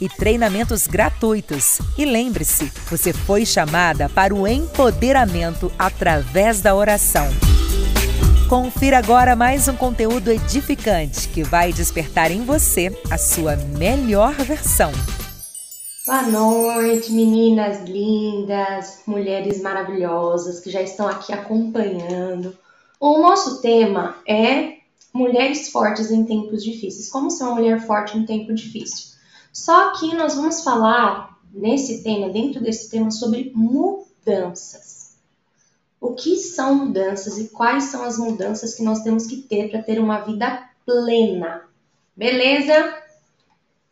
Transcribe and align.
e 0.00 0.08
treinamentos 0.08 0.86
gratuitos. 0.86 1.78
E 1.96 2.04
lembre-se, 2.04 2.72
você 2.90 3.12
foi 3.12 3.44
chamada 3.44 4.08
para 4.08 4.34
o 4.34 4.46
empoderamento 4.46 5.70
através 5.78 6.60
da 6.60 6.74
oração. 6.74 7.26
Confira 8.48 8.96
agora 8.96 9.36
mais 9.36 9.68
um 9.68 9.76
conteúdo 9.76 10.30
edificante 10.30 11.28
que 11.28 11.42
vai 11.42 11.70
despertar 11.70 12.30
em 12.30 12.44
você 12.44 12.90
a 13.10 13.18
sua 13.18 13.56
melhor 13.56 14.32
versão. 14.32 14.90
Boa 16.06 16.22
noite, 16.22 17.12
meninas 17.12 17.86
lindas, 17.86 19.02
mulheres 19.06 19.60
maravilhosas 19.60 20.60
que 20.60 20.70
já 20.70 20.80
estão 20.80 21.06
aqui 21.06 21.30
acompanhando. 21.30 22.56
O 22.98 23.18
nosso 23.18 23.60
tema 23.60 24.16
é 24.26 24.78
mulheres 25.12 25.68
fortes 25.68 26.10
em 26.10 26.24
tempos 26.24 26.64
difíceis. 26.64 27.10
Como 27.10 27.30
ser 27.30 27.44
uma 27.44 27.56
mulher 27.56 27.86
forte 27.86 28.16
em 28.16 28.24
tempo 28.24 28.54
difícil? 28.54 29.17
Só 29.52 29.92
que 29.92 30.14
nós 30.14 30.34
vamos 30.34 30.62
falar 30.62 31.38
nesse 31.52 32.02
tema, 32.02 32.28
dentro 32.28 32.62
desse 32.62 32.90
tema, 32.90 33.10
sobre 33.10 33.52
mudanças. 33.54 35.16
O 36.00 36.14
que 36.14 36.36
são 36.36 36.74
mudanças 36.74 37.38
e 37.38 37.48
quais 37.48 37.84
são 37.84 38.04
as 38.04 38.18
mudanças 38.18 38.74
que 38.74 38.82
nós 38.82 39.02
temos 39.02 39.26
que 39.26 39.38
ter 39.38 39.70
para 39.70 39.82
ter 39.82 39.98
uma 39.98 40.20
vida 40.20 40.68
plena? 40.86 41.62
Beleza? 42.16 43.02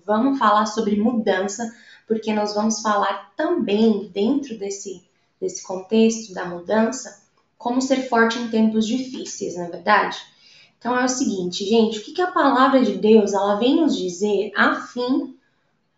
Vamos 0.04 0.38
falar 0.38 0.66
sobre 0.66 0.96
mudança, 0.96 1.74
porque 2.06 2.32
nós 2.32 2.54
vamos 2.54 2.80
falar 2.80 3.32
também, 3.36 4.08
dentro 4.12 4.56
desse, 4.56 5.02
desse 5.40 5.64
contexto 5.64 6.32
da 6.32 6.44
mudança, 6.44 7.22
como 7.58 7.82
ser 7.82 8.08
forte 8.08 8.38
em 8.38 8.48
tempos 8.48 8.86
difíceis, 8.86 9.56
não 9.56 9.64
é 9.64 9.70
verdade? 9.70 10.16
Então 10.78 10.96
é 10.96 11.04
o 11.04 11.08
seguinte, 11.08 11.64
gente, 11.64 11.98
o 11.98 12.02
que, 12.02 12.12
que 12.12 12.22
a 12.22 12.30
palavra 12.30 12.84
de 12.84 12.96
Deus 12.98 13.32
ela 13.32 13.56
vem 13.56 13.76
nos 13.76 13.96
dizer 13.96 14.52
a 14.54 14.76
fim 14.76 15.35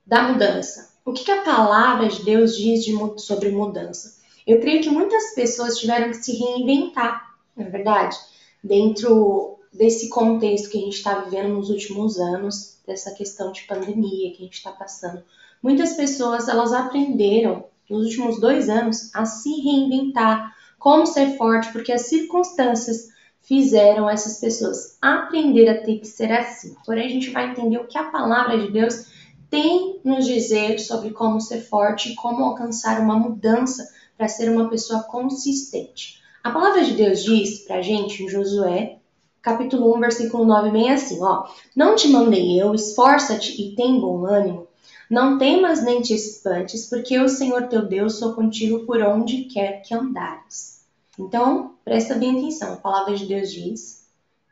da 0.08 0.22
mudança. 0.22 0.88
O 1.04 1.12
que, 1.12 1.22
que 1.22 1.30
a 1.30 1.42
palavra 1.42 2.08
de 2.08 2.24
Deus 2.24 2.56
diz 2.56 2.82
de, 2.82 2.92
sobre 3.20 3.50
mudança? 3.50 4.16
Eu 4.46 4.58
creio 4.58 4.82
que 4.82 4.88
muitas 4.88 5.34
pessoas 5.34 5.78
tiveram 5.78 6.08
que 6.08 6.16
se 6.16 6.32
reinventar, 6.32 7.34
não 7.54 7.66
é 7.66 7.68
verdade? 7.68 8.16
Dentro 8.64 9.58
desse 9.70 10.08
contexto 10.08 10.70
que 10.70 10.78
a 10.78 10.80
gente 10.80 10.96
está 10.96 11.20
vivendo 11.20 11.50
nos 11.50 11.68
últimos 11.68 12.18
anos, 12.18 12.78
dessa 12.86 13.12
questão 13.12 13.52
de 13.52 13.62
pandemia 13.64 14.30
que 14.30 14.38
a 14.38 14.44
gente 14.46 14.54
está 14.54 14.72
passando. 14.72 15.22
Muitas 15.62 15.92
pessoas 15.92 16.48
elas 16.48 16.72
aprenderam 16.72 17.66
nos 17.88 18.06
últimos 18.06 18.40
dois 18.40 18.70
anos 18.70 19.14
a 19.14 19.26
se 19.26 19.60
reinventar, 19.60 20.56
como 20.78 21.06
ser 21.06 21.36
forte, 21.36 21.70
porque 21.70 21.92
as 21.92 22.02
circunstâncias 22.02 23.08
fizeram 23.42 24.08
essas 24.08 24.40
pessoas 24.40 24.96
aprender 25.02 25.68
a 25.68 25.82
ter 25.82 25.98
que 25.98 26.06
ser 26.06 26.32
assim. 26.32 26.74
Porém, 26.86 27.06
a 27.06 27.10
gente 27.10 27.30
vai 27.30 27.50
entender 27.50 27.78
o 27.78 27.86
que 27.86 27.98
a 27.98 28.04
palavra 28.04 28.58
de 28.58 28.70
Deus 28.70 29.17
tem 29.50 30.00
nos 30.04 30.26
dizer 30.26 30.78
sobre 30.78 31.10
como 31.10 31.40
ser 31.40 31.60
forte 31.60 32.12
e 32.12 32.14
como 32.14 32.44
alcançar 32.44 33.00
uma 33.00 33.18
mudança 33.18 33.88
para 34.16 34.28
ser 34.28 34.50
uma 34.50 34.68
pessoa 34.68 35.02
consistente. 35.04 36.20
A 36.42 36.50
palavra 36.50 36.84
de 36.84 36.92
Deus 36.92 37.22
diz 37.22 37.60
para 37.60 37.82
gente 37.82 38.22
em 38.22 38.28
Josué, 38.28 38.98
capítulo 39.40 39.96
1, 39.96 40.00
versículo 40.00 40.44
9, 40.44 40.70
bem 40.70 40.90
assim, 40.90 41.22
ó. 41.22 41.46
Não 41.74 41.94
te 41.94 42.08
mandei 42.08 42.60
eu, 42.60 42.74
esforça-te 42.74 43.60
e 43.60 43.74
tem 43.74 44.00
bom 44.00 44.26
ânimo. 44.26 44.66
Não 45.10 45.38
temas 45.38 45.82
nem 45.82 46.02
te 46.02 46.14
espantes, 46.14 46.86
porque 46.88 47.14
eu, 47.14 47.28
Senhor 47.28 47.68
teu 47.68 47.86
Deus, 47.86 48.18
sou 48.18 48.34
contigo 48.34 48.84
por 48.84 49.00
onde 49.00 49.44
quer 49.44 49.80
que 49.82 49.94
andares. 49.94 50.84
Então, 51.18 51.74
presta 51.84 52.14
bem 52.14 52.38
atenção, 52.38 52.74
a 52.74 52.76
palavra 52.76 53.16
de 53.16 53.24
Deus 53.24 53.50
diz, 53.50 54.06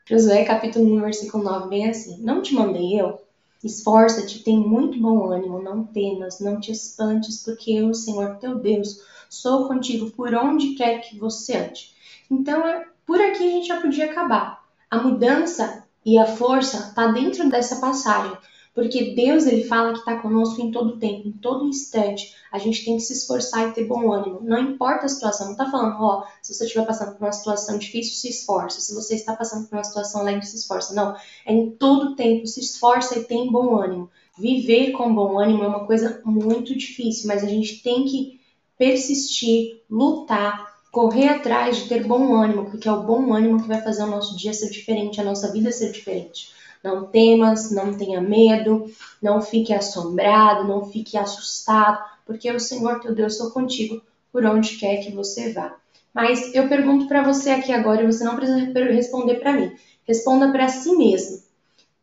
Josué 0.05 0.43
capítulo 0.45 0.95
1, 0.95 1.01
versículo 1.01 1.43
9, 1.43 1.69
bem 1.69 1.89
assim, 1.89 2.21
Não 2.21 2.41
te 2.41 2.55
mandei 2.55 2.99
eu, 2.99 3.19
Esforça-te, 3.63 4.43
tem 4.43 4.57
muito 4.57 4.99
bom 4.99 5.31
ânimo, 5.31 5.61
não 5.61 5.83
temas, 5.83 6.39
não 6.39 6.59
te 6.59 6.71
espantes, 6.71 7.43
porque 7.43 7.71
eu, 7.71 7.93
Senhor 7.93 8.37
teu 8.37 8.59
Deus, 8.59 9.01
sou 9.29 9.67
contigo 9.67 10.11
por 10.11 10.33
onde 10.35 10.75
quer 10.75 10.99
que 11.01 11.17
você 11.17 11.57
ande. 11.57 11.91
Então, 12.29 12.65
é, 12.67 12.85
por 13.05 13.19
aqui 13.19 13.47
a 13.47 13.51
gente 13.51 13.67
já 13.67 13.81
podia 13.81 14.05
acabar. 14.05 14.63
A 14.89 14.97
mudança 14.97 15.83
e 16.05 16.17
a 16.17 16.25
força 16.25 16.89
está 16.89 17.07
dentro 17.07 17.49
dessa 17.49 17.77
passagem. 17.77 18.37
Porque 18.77 19.15
Deus 19.15 19.47
ele 19.47 19.63
fala 19.63 19.91
que 19.91 19.97
está 19.97 20.19
conosco 20.19 20.61
em 20.61 20.69
todo 20.69 20.99
tempo, 20.99 21.27
em 21.27 21.31
todo 21.31 21.65
instante. 21.65 22.35
A 22.51 22.59
gente 22.59 22.85
tem 22.85 22.97
que 22.97 23.01
se 23.01 23.13
esforçar 23.13 23.67
e 23.67 23.71
ter 23.71 23.85
bom 23.85 24.13
ânimo. 24.13 24.39
Não 24.43 24.59
importa 24.59 25.07
a 25.07 25.09
situação. 25.09 25.47
Não 25.47 25.53
está 25.53 25.65
falando, 25.71 25.95
ó, 25.99 26.23
se 26.43 26.53
você 26.53 26.65
estiver 26.65 26.85
passando 26.85 27.15
por 27.15 27.25
uma 27.25 27.31
situação 27.31 27.79
difícil, 27.79 28.13
se 28.13 28.29
esforça. 28.29 28.79
Se 28.79 28.93
você 28.93 29.15
está 29.15 29.35
passando 29.35 29.67
por 29.67 29.77
uma 29.77 29.83
situação 29.83 30.21
leve, 30.21 30.45
se 30.45 30.57
esforça. 30.57 30.93
Não. 30.93 31.15
É 31.43 31.51
em 31.51 31.71
todo 31.71 32.15
tempo. 32.15 32.45
Se 32.45 32.59
esforça 32.59 33.17
e 33.17 33.23
tem 33.23 33.51
bom 33.51 33.81
ânimo. 33.81 34.11
Viver 34.37 34.91
com 34.91 35.11
bom 35.11 35.39
ânimo 35.39 35.63
é 35.63 35.67
uma 35.67 35.87
coisa 35.87 36.21
muito 36.23 36.77
difícil, 36.77 37.27
mas 37.27 37.43
a 37.43 37.47
gente 37.47 37.81
tem 37.81 38.05
que 38.05 38.39
persistir, 38.77 39.81
lutar, 39.89 40.66
correr 40.91 41.27
atrás 41.27 41.77
de 41.77 41.89
ter 41.89 42.05
bom 42.05 42.35
ânimo, 42.35 42.69
porque 42.69 42.87
é 42.87 42.91
o 42.91 43.03
bom 43.03 43.33
ânimo 43.33 43.61
que 43.61 43.67
vai 43.67 43.81
fazer 43.81 44.03
o 44.03 44.07
nosso 44.07 44.35
dia 44.37 44.53
ser 44.53 44.69
diferente, 44.69 45.21
a 45.21 45.23
nossa 45.23 45.51
vida 45.51 45.71
ser 45.71 45.91
diferente. 45.91 46.51
Não 46.83 47.05
temas, 47.05 47.71
não 47.71 47.93
tenha 47.93 48.21
medo, 48.21 48.85
não 49.21 49.41
fique 49.41 49.73
assombrado, 49.73 50.67
não 50.67 50.85
fique 50.85 51.17
assustado, 51.17 52.03
porque 52.25 52.51
o 52.51 52.59
Senhor 52.59 52.99
teu 52.99 53.13
Deus 53.13 53.37
sou 53.37 53.51
contigo 53.51 54.01
por 54.31 54.45
onde 54.45 54.77
quer 54.77 54.97
que 54.97 55.11
você 55.11 55.51
vá. 55.53 55.75
Mas 56.13 56.53
eu 56.53 56.67
pergunto 56.67 57.07
para 57.07 57.23
você 57.23 57.51
aqui 57.51 57.71
agora 57.71 58.03
e 58.03 58.05
você 58.05 58.23
não 58.23 58.35
precisa 58.35 58.71
responder 58.91 59.35
para 59.35 59.53
mim. 59.53 59.75
Responda 60.03 60.51
para 60.51 60.67
si 60.67 60.95
mesmo. 60.95 61.43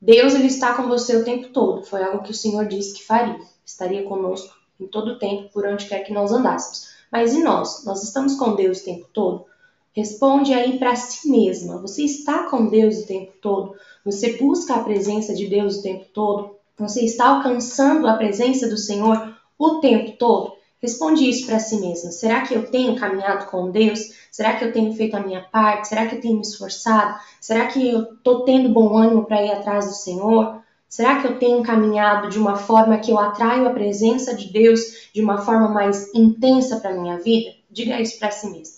Deus 0.01 0.35
ele 0.35 0.47
está 0.47 0.75
com 0.75 0.87
você 0.87 1.17
o 1.17 1.25
tempo 1.25 1.49
todo. 1.49 1.85
Foi 1.85 2.03
algo 2.03 2.23
que 2.23 2.31
o 2.31 2.35
Senhor 2.35 2.67
disse 2.67 2.95
que 2.95 3.05
faria. 3.05 3.39
Estaria 3.65 4.05
conosco 4.05 4.55
em 4.79 4.87
todo 4.87 5.13
o 5.13 5.19
tempo, 5.19 5.51
por 5.53 5.67
onde 5.67 5.87
quer 5.87 6.01
que 6.01 6.13
nós 6.13 6.31
andássemos. 6.31 6.94
Mas 7.15 7.33
e 7.33 7.45
nós? 7.45 7.85
Nós 7.85 8.03
estamos 8.03 8.35
com 8.35 8.57
Deus 8.57 8.81
o 8.81 8.85
tempo 8.85 9.07
todo? 9.13 9.45
Responde 9.93 10.53
aí 10.53 10.81
para 10.81 10.97
si 10.97 11.31
mesma. 11.31 11.79
Você 11.79 12.03
está 12.03 12.51
com 12.51 12.67
Deus 12.67 12.99
o 12.99 13.07
tempo 13.07 13.31
todo? 13.41 13.77
Você 14.05 14.33
busca 14.37 14.75
a 14.75 14.83
presença 14.83 15.33
de 15.33 15.47
Deus 15.47 15.77
o 15.77 15.83
tempo 15.83 16.07
todo? 16.13 16.57
Você 16.77 17.05
está 17.05 17.29
alcançando 17.29 18.09
a 18.09 18.17
presença 18.17 18.69
do 18.69 18.77
Senhor 18.77 19.33
o 19.57 19.79
tempo 19.79 20.17
todo? 20.19 20.55
Responde 20.83 21.31
isso 21.31 21.47
para 21.47 21.61
si 21.61 21.81
mesma. 21.81 22.11
Será 22.11 22.41
que 22.41 22.53
eu 22.53 22.69
tenho 22.69 22.99
caminhado 22.99 23.47
com 23.47 23.71
Deus? 23.71 24.01
Será 24.33 24.57
que 24.57 24.65
eu 24.65 24.73
tenho 24.73 24.93
feito 24.93 25.17
a 25.17 25.21
minha 25.21 25.41
parte? 25.41 25.87
Será 25.87 26.07
que 26.07 26.17
eu 26.17 26.21
tenho 26.21 26.35
me 26.35 26.43
esforçado? 26.43 27.17
Será 27.41 27.69
que 27.69 27.91
eu 27.91 28.15
estou 28.15 28.41
tendo 28.43 28.71
bom 28.71 28.99
ânimo 28.99 29.25
para 29.25 29.41
ir 29.41 29.53
atrás 29.53 29.87
do 29.87 29.95
Senhor? 29.95 30.64
Será 30.95 31.21
que 31.21 31.27
eu 31.27 31.41
tenho 31.41 31.61
caminhado 31.65 32.29
de 32.29 32.39
uma 32.39 32.55
forma 32.55 32.99
que 32.99 33.11
eu 33.11 33.19
atraio 33.19 33.67
a 33.67 33.73
presença 33.73 34.33
de 34.33 34.53
Deus 34.53 35.11
de 35.13 35.21
uma 35.21 35.39
forma 35.39 35.69
mais 35.69 36.15
intensa 36.15 36.79
para 36.79 36.95
minha 36.95 37.19
vida? 37.19 37.51
Diga 37.69 38.01
isso 38.01 38.17
para 38.17 38.31
si 38.31 38.49
mesma. 38.49 38.77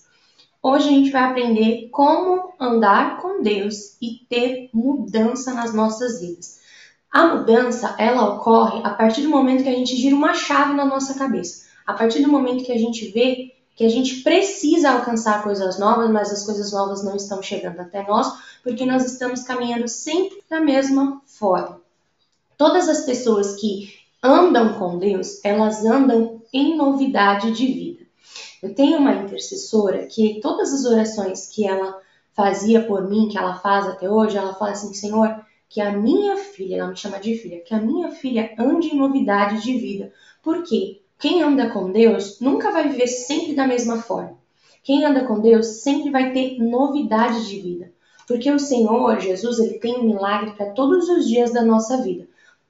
Hoje 0.63 0.89
a 0.89 0.93
gente 0.93 1.11
vai 1.11 1.25
aprender 1.25 1.91
como 1.91 2.55
andar 2.59 3.21
com 3.21 3.43
Deus 3.43 3.99
e 4.01 4.25
ter 4.31 4.71
mudança 4.73 5.53
nas 5.53 5.75
nossas 5.75 6.19
vidas. 6.19 6.59
A 7.13 7.35
mudança, 7.35 7.95
ela 7.99 8.31
ocorre 8.31 8.81
a 8.83 8.95
partir 8.95 9.21
do 9.21 9.29
momento 9.29 9.65
que 9.65 9.69
a 9.69 9.77
gente 9.77 9.95
gira 9.95 10.17
uma 10.17 10.33
chave 10.33 10.73
na 10.73 10.87
nossa 10.87 11.19
cabeça. 11.19 11.67
A 11.87 11.93
partir 11.93 12.23
do 12.23 12.31
momento 12.31 12.65
que 12.65 12.73
a 12.73 12.79
gente 12.79 13.09
vê 13.09 13.53
que 13.75 13.85
a 13.85 13.91
gente 13.91 14.23
precisa 14.23 14.93
alcançar 14.93 15.43
coisas 15.43 15.79
novas, 15.79 16.11
mas 16.11 16.33
as 16.33 16.47
coisas 16.47 16.73
novas 16.73 17.05
não 17.05 17.15
estão 17.15 17.43
chegando 17.43 17.79
até 17.79 18.03
nós, 18.09 18.27
porque 18.63 18.87
nós 18.87 19.05
estamos 19.05 19.43
caminhando 19.43 19.87
sempre 19.87 20.43
da 20.49 20.63
mesma 20.63 21.21
forma. 21.27 21.85
Todas 22.57 22.89
as 22.89 23.05
pessoas 23.05 23.57
que 23.57 23.93
andam 24.23 24.79
com 24.79 24.99
Deus, 24.99 25.45
elas 25.45 25.85
andam 25.85 26.43
em 26.53 26.77
novidade 26.77 27.53
de 27.53 27.67
vida. 27.67 28.07
Eu 28.63 28.75
tenho 28.75 28.99
uma 28.99 29.15
intercessora 29.15 30.07
que 30.07 30.41
todas 30.41 30.73
as 30.73 30.85
orações 30.85 31.49
que 31.49 31.67
ela 31.67 32.01
fazia 32.35 32.83
por 32.83 33.09
mim, 33.09 33.29
que 33.29 33.37
ela 33.37 33.59
faz 33.59 33.87
até 33.87 34.09
hoje, 34.09 34.37
ela 34.37 34.55
fala 34.55 34.73
assim: 34.73 34.95
Senhor, 34.95 35.45
que 35.69 35.81
a 35.81 35.93
minha 35.93 36.37
filha, 36.37 36.77
ela 36.77 36.89
me 36.89 36.97
chama 36.97 37.19
de 37.19 37.37
filha, 37.37 37.61
que 37.61 37.75
a 37.75 37.81
minha 37.81 38.11
filha 38.11 38.55
ande 38.59 38.89
em 38.89 38.99
novidade 38.99 39.63
de 39.63 39.77
vida. 39.77 40.13
Por 40.43 40.63
quê? 40.63 41.03
Quem 41.19 41.43
anda 41.43 41.71
com 41.71 41.91
Deus 41.91 42.41
nunca 42.41 42.71
vai 42.71 42.89
viver 42.89 43.07
sempre 43.07 43.55
da 43.55 43.67
mesma 43.67 44.01
forma. 44.01 44.39
Quem 44.83 45.05
anda 45.05 45.25
com 45.25 45.41
Deus 45.41 45.67
sempre 45.67 46.11
vai 46.11 46.33
ter 46.33 46.59
novidade 46.59 47.49
de 47.49 47.61
vida. 47.61 47.93
Porque 48.27 48.51
o 48.51 48.59
Senhor, 48.59 49.21
Jesus, 49.21 49.59
ele 49.59 49.79
tem 49.79 49.97
um 49.97 50.05
milagre 50.05 50.53
para 50.53 50.71
todos 50.71 51.09
os 51.09 51.27
dias 51.29 51.53
da 51.53 51.63
nossa 51.63 52.03
vida. 52.03 52.27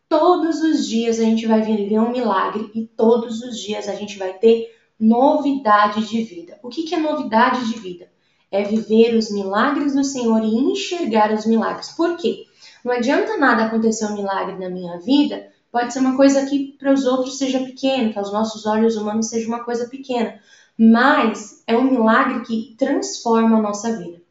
Todos 0.08 0.62
os 0.62 0.86
dias 0.86 1.18
a 1.18 1.24
gente 1.24 1.46
vai 1.46 1.62
viver 1.62 1.98
um 1.98 2.12
milagre 2.12 2.70
e 2.74 2.86
todos 2.86 3.42
os 3.42 3.58
dias 3.58 3.88
a 3.88 3.94
gente 3.94 4.18
vai 4.18 4.34
ter 4.34 4.72
novidade 4.98 6.06
de 6.06 6.22
vida. 6.22 6.58
O 6.62 6.68
que, 6.68 6.84
que 6.84 6.94
é 6.94 6.98
novidade 6.98 7.66
de 7.66 7.78
vida? 7.78 8.08
É 8.50 8.62
viver 8.62 9.16
os 9.16 9.30
milagres 9.30 9.94
do 9.94 10.04
Senhor 10.04 10.42
e 10.42 10.54
enxergar 10.54 11.32
os 11.32 11.44
milagres. 11.44 11.90
Por 11.90 12.16
quê? 12.16 12.46
Não 12.84 12.92
adianta 12.92 13.36
nada 13.36 13.64
acontecer 13.64 14.06
um 14.06 14.14
milagre 14.14 14.56
na 14.56 14.70
minha 14.70 14.98
vida, 15.00 15.50
pode 15.72 15.92
ser 15.92 15.98
uma 15.98 16.16
coisa 16.16 16.46
que 16.46 16.76
para 16.78 16.92
os 16.92 17.04
outros 17.04 17.36
seja 17.36 17.58
pequena, 17.58 18.12
que 18.12 18.18
aos 18.18 18.32
nossos 18.32 18.64
olhos 18.64 18.96
humanos 18.96 19.28
seja 19.28 19.48
uma 19.48 19.64
coisa 19.64 19.88
pequena, 19.88 20.40
mas 20.78 21.62
é 21.66 21.76
um 21.76 21.90
milagre 21.90 22.44
que 22.44 22.76
transforma 22.78 23.58
a 23.58 23.62
nossa 23.62 23.98
vida. 23.98 24.22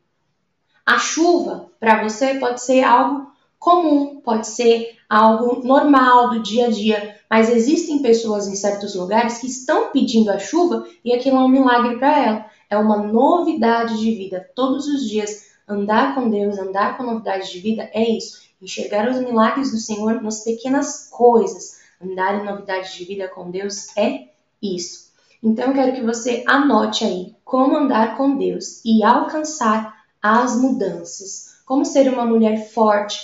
A 0.86 0.98
chuva, 0.98 1.70
para 1.80 2.02
você, 2.02 2.36
pode 2.36 2.62
ser 2.62 2.84
algo 2.84 3.30
comum, 3.60 4.22
pode 4.22 4.48
ser 4.48 4.95
algo 5.10 5.66
normal 5.66 6.30
do 6.30 6.40
dia 6.42 6.68
a 6.68 6.72
dia, 6.72 7.16
mas 7.30 7.50
existem 7.50 8.02
pessoas 8.02 8.48
em 8.48 8.56
certos 8.56 8.96
lugares 8.96 9.40
que 9.40 9.48
estão 9.48 9.92
pedindo 9.92 10.32
a 10.32 10.40
chuva 10.40 10.86
e 11.04 11.14
aquilo 11.14 11.38
é 11.38 11.40
um 11.42 11.50
milagre 11.50 11.98
para 11.98 12.26
ela. 12.26 12.46
É 12.70 12.78
uma 12.78 12.98
novidade 12.98 14.00
de 14.00 14.12
vida. 14.12 14.50
Todos 14.56 14.88
os 14.88 15.08
dias, 15.08 15.46
andar 15.68 16.16
com 16.16 16.30
Deus, 16.30 16.58
andar 16.58 16.98
com 16.98 17.04
novidade 17.04 17.52
de 17.52 17.60
vida 17.60 17.90
é 17.94 18.10
isso. 18.10 18.42
Enxergar 18.62 19.10
os 19.10 19.20
milagres 19.20 19.72
do 19.72 19.78
Senhor 19.78 20.22
nas 20.22 20.44
pequenas 20.44 21.10
coisas. 21.10 21.80
Andar 22.02 22.42
em 22.42 22.46
novidade 22.46 22.98
de 22.98 23.06
vida 23.06 23.28
com 23.28 23.52
Deus 23.52 23.96
é 23.98 24.28
isso. 24.62 25.12
Então 25.44 25.68
eu 25.68 25.74
quero 25.74 25.94
que 25.94 26.02
você 26.02 26.44
anote 26.48 27.06
aí 27.06 27.36
como 27.44 27.78
andar 27.78 28.18
com 28.18 28.36
Deus 28.38 28.84
e 28.84 29.04
alcançar 29.04 29.94
as 30.22 30.60
mudanças. 30.60 31.56
Como 31.66 31.86
ser 31.86 32.12
uma 32.12 32.26
mulher 32.26 32.70
forte, 32.72 33.20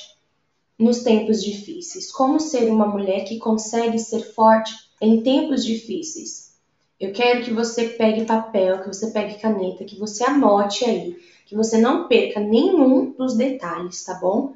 nos 0.81 1.03
tempos 1.03 1.43
difíceis? 1.43 2.11
Como 2.11 2.39
ser 2.39 2.71
uma 2.71 2.87
mulher 2.87 3.23
que 3.23 3.37
consegue 3.37 3.99
ser 3.99 4.33
forte 4.33 4.73
em 4.99 5.21
tempos 5.21 5.63
difíceis? 5.63 6.51
Eu 6.99 7.11
quero 7.11 7.43
que 7.43 7.53
você 7.53 7.89
pegue 7.89 8.25
papel, 8.25 8.81
que 8.81 8.87
você 8.87 9.11
pegue 9.11 9.39
caneta, 9.39 9.85
que 9.85 9.97
você 9.97 10.23
anote 10.23 10.83
aí, 10.83 11.15
que 11.45 11.55
você 11.55 11.77
não 11.77 12.07
perca 12.07 12.39
nenhum 12.39 13.11
dos 13.11 13.35
detalhes, 13.35 14.03
tá 14.03 14.15
bom? 14.15 14.53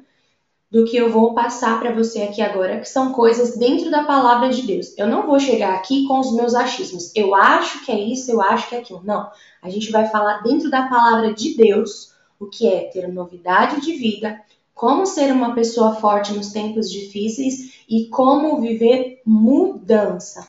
Do 0.68 0.84
que 0.84 0.96
eu 0.96 1.10
vou 1.10 1.32
passar 1.32 1.78
para 1.78 1.92
você 1.92 2.22
aqui 2.22 2.42
agora, 2.42 2.80
que 2.80 2.88
são 2.88 3.12
coisas 3.12 3.56
dentro 3.56 3.90
da 3.90 4.02
palavra 4.04 4.48
de 4.48 4.62
Deus. 4.62 4.98
Eu 4.98 5.06
não 5.06 5.26
vou 5.26 5.38
chegar 5.38 5.74
aqui 5.74 6.06
com 6.06 6.18
os 6.18 6.32
meus 6.32 6.54
achismos. 6.54 7.14
Eu 7.14 7.34
acho 7.34 7.84
que 7.84 7.92
é 7.92 7.98
isso, 7.98 8.30
eu 8.30 8.40
acho 8.42 8.68
que 8.68 8.74
é 8.74 8.78
aquilo. 8.78 9.00
Não. 9.04 9.30
A 9.62 9.70
gente 9.70 9.92
vai 9.92 10.08
falar 10.08 10.42
dentro 10.42 10.70
da 10.70 10.88
palavra 10.88 11.32
de 11.32 11.56
Deus 11.56 12.12
o 12.38 12.46
que 12.46 12.68
é 12.68 12.84
ter 12.84 13.08
novidade 13.08 13.80
de 13.80 13.92
vida, 13.92 14.40
como 14.76 15.06
ser 15.06 15.32
uma 15.32 15.54
pessoa 15.54 15.94
forte 15.94 16.34
nos 16.34 16.52
tempos 16.52 16.90
difíceis 16.90 17.82
e 17.88 18.10
como 18.10 18.60
viver 18.60 19.22
mudança. 19.24 20.46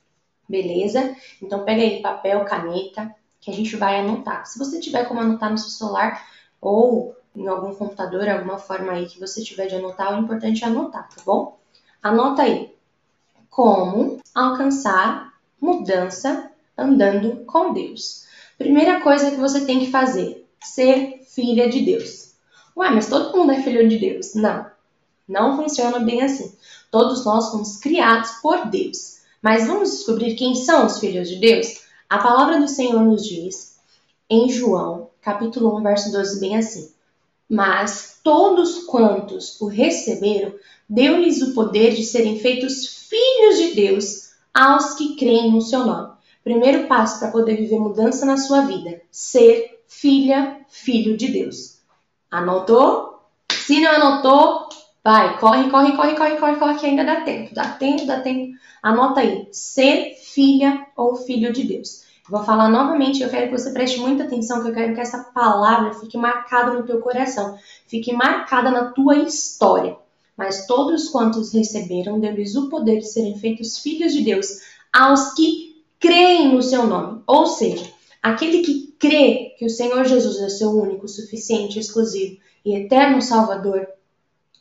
Beleza? 0.50 1.16
Então 1.42 1.64
pega 1.64 1.82
aí 1.82 2.02
papel, 2.02 2.44
caneta, 2.44 3.16
que 3.40 3.50
a 3.50 3.54
gente 3.54 3.78
vai 3.78 4.02
anotar. 4.02 4.46
Se 4.46 4.60
você 4.60 4.82
tiver 4.82 5.06
como 5.06 5.22
anotar 5.22 5.50
no 5.50 5.58
seu 5.58 5.70
celular 5.70 6.28
ou 6.60 7.16
em 7.34 7.48
algum 7.48 7.74
computador, 7.74 8.28
alguma 8.28 8.58
forma 8.58 8.92
aí 8.92 9.06
que 9.06 9.18
você 9.18 9.42
tiver 9.42 9.68
de 9.68 9.76
anotar, 9.76 10.14
o 10.14 10.22
importante 10.22 10.62
é 10.62 10.68
anotar, 10.68 11.08
tá 11.08 11.22
bom? 11.26 11.58
Anota 12.04 12.42
aí. 12.42 12.76
Como 13.50 14.20
alcançar 14.36 15.36
mudança 15.60 16.52
andando 16.78 17.46
com 17.46 17.72
Deus. 17.72 18.28
Primeira 18.58 19.00
coisa 19.00 19.32
que 19.32 19.38
você 19.38 19.66
tem 19.66 19.80
que 19.80 19.90
fazer: 19.90 20.46
ser 20.62 21.22
filha 21.34 21.70
de 21.70 21.86
Deus. 21.86 22.27
Ué, 22.78 22.92
mas 22.92 23.10
todo 23.10 23.36
mundo 23.36 23.52
é 23.54 23.64
filho 23.64 23.90
de 23.90 23.98
Deus. 23.98 24.36
Não, 24.36 24.68
não 25.28 25.58
funciona 25.58 26.00
bem 26.00 26.22
assim. 26.22 26.56
Todos 26.92 27.26
nós 27.26 27.50
fomos 27.50 27.78
criados 27.78 28.30
por 28.40 28.68
Deus. 28.68 29.18
Mas 29.42 29.66
vamos 29.66 29.90
descobrir 29.90 30.36
quem 30.36 30.54
são 30.54 30.86
os 30.86 31.00
filhos 31.00 31.28
de 31.28 31.38
Deus? 31.38 31.82
A 32.08 32.20
palavra 32.20 32.60
do 32.60 32.68
Senhor 32.68 33.02
nos 33.04 33.26
diz 33.26 33.78
em 34.30 34.48
João, 34.48 35.10
capítulo 35.22 35.76
1, 35.80 35.82
verso 35.82 36.12
12, 36.12 36.40
bem 36.40 36.56
assim: 36.56 36.92
Mas 37.50 38.20
todos 38.24 38.84
quantos 38.84 39.60
o 39.60 39.66
receberam, 39.66 40.54
deu-lhes 40.88 41.42
o 41.42 41.56
poder 41.56 41.96
de 41.96 42.04
serem 42.04 42.38
feitos 42.38 43.08
filhos 43.10 43.58
de 43.58 43.74
Deus 43.74 44.34
aos 44.54 44.94
que 44.94 45.16
creem 45.16 45.52
no 45.52 45.62
seu 45.62 45.84
nome. 45.84 46.14
Primeiro 46.44 46.88
passo 46.88 47.20
para 47.20 47.32
poder 47.32 47.56
viver 47.56 47.80
mudança 47.80 48.24
na 48.24 48.38
sua 48.38 48.62
vida: 48.62 49.02
ser 49.10 49.82
filha, 49.88 50.64
filho 50.70 51.18
de 51.18 51.30
Deus. 51.30 51.77
Anotou? 52.32 53.22
Se 53.52 53.80
não 53.80 53.92
anotou, 53.92 54.70
vai, 55.04 55.38
corre, 55.40 55.70
corre, 55.70 55.96
corre, 55.96 56.16
corre, 56.16 56.38
corre, 56.38 56.56
corre, 56.56 56.80
que 56.80 56.86
ainda 56.86 57.04
dá 57.04 57.22
tempo, 57.22 57.54
dá 57.54 57.70
tempo, 57.70 58.06
dá 58.06 58.20
tempo. 58.22 58.58
Anota 58.84 59.22
aí, 59.22 59.48
ser 59.52 60.16
filha 60.16 60.88
ou 60.96 61.16
filho 61.16 61.52
de 61.52 61.64
Deus. 61.64 62.06
Vou 62.30 62.44
falar 62.44 62.68
novamente, 62.68 63.24
eu 63.24 63.30
quero 63.30 63.48
que 63.50 63.58
você 63.58 63.72
preste 63.72 64.00
muita 64.02 64.26
atenção, 64.26 64.62
que 64.62 64.70
eu 64.70 64.74
quero 64.74 64.94
que 64.94 65.00
essa 65.00 65.24
palavra 65.34 65.94
fique 65.94 66.18
marcada 66.18 66.74
no 66.74 66.86
teu 66.86 67.00
coração, 67.00 67.58
fique 67.88 68.12
marcada 68.12 68.70
na 68.70 68.92
tua 68.92 69.18
história. 69.18 69.96
Mas 70.36 70.68
todos 70.68 71.10
quantos 71.10 71.54
receberam, 71.54 72.20
deu-lhes 72.20 72.56
o 72.56 72.70
poder 72.70 73.00
de 73.00 73.08
serem 73.08 73.38
feitos 73.38 73.80
filhos 73.80 74.14
de 74.14 74.22
Deus, 74.22 74.60
aos 74.92 75.34
que 75.34 75.84
creem 76.00 76.54
no 76.54 76.62
seu 76.62 76.86
nome. 76.86 77.22
Ou 77.26 77.46
seja, 77.46 77.90
aquele 78.22 78.62
que 78.62 78.87
crê 79.00 79.56
que 79.58 79.66
o 79.66 79.70
Senhor 79.70 80.06
Jesus 80.06 80.40
é 80.40 80.50
seu 80.50 80.70
único, 80.72 81.08
suficiente, 81.08 81.80
exclusivo 81.80 82.38
e 82.66 82.76
eterno 82.76 83.22
Salvador 83.22 83.88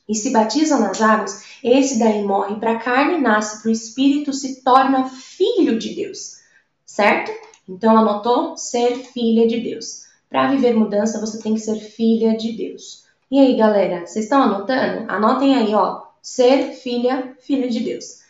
e 0.08 0.14
se 0.14 0.30
batiza 0.30 0.78
nas 0.78 1.00
águas, 1.00 1.44
esse 1.62 1.98
daí 1.98 2.22
morre 2.22 2.56
para 2.56 2.72
a 2.72 2.78
carne, 2.78 3.18
nasce 3.18 3.60
para 3.60 3.68
o 3.68 3.72
espírito, 3.72 4.32
se 4.32 4.62
torna 4.62 5.08
filho 5.08 5.78
de 5.78 5.94
Deus. 5.94 6.36
Certo? 6.84 7.32
Então 7.68 7.96
anotou? 7.96 8.56
Ser 8.56 8.96
filha 8.96 9.46
de 9.48 9.60
Deus. 9.60 10.06
Para 10.30 10.48
viver 10.48 10.74
mudança, 10.74 11.20
você 11.20 11.42
tem 11.42 11.54
que 11.54 11.60
ser 11.60 11.80
filha 11.80 12.36
de 12.36 12.52
Deus. 12.52 13.04
E 13.30 13.40
aí, 13.40 13.56
galera, 13.56 14.06
vocês 14.06 14.26
estão 14.26 14.42
anotando? 14.42 15.10
Anotem 15.10 15.56
aí, 15.56 15.74
ó. 15.74 16.02
Ser 16.22 16.74
filha, 16.74 17.36
filha 17.40 17.68
de 17.68 17.80
Deus. 17.80 18.20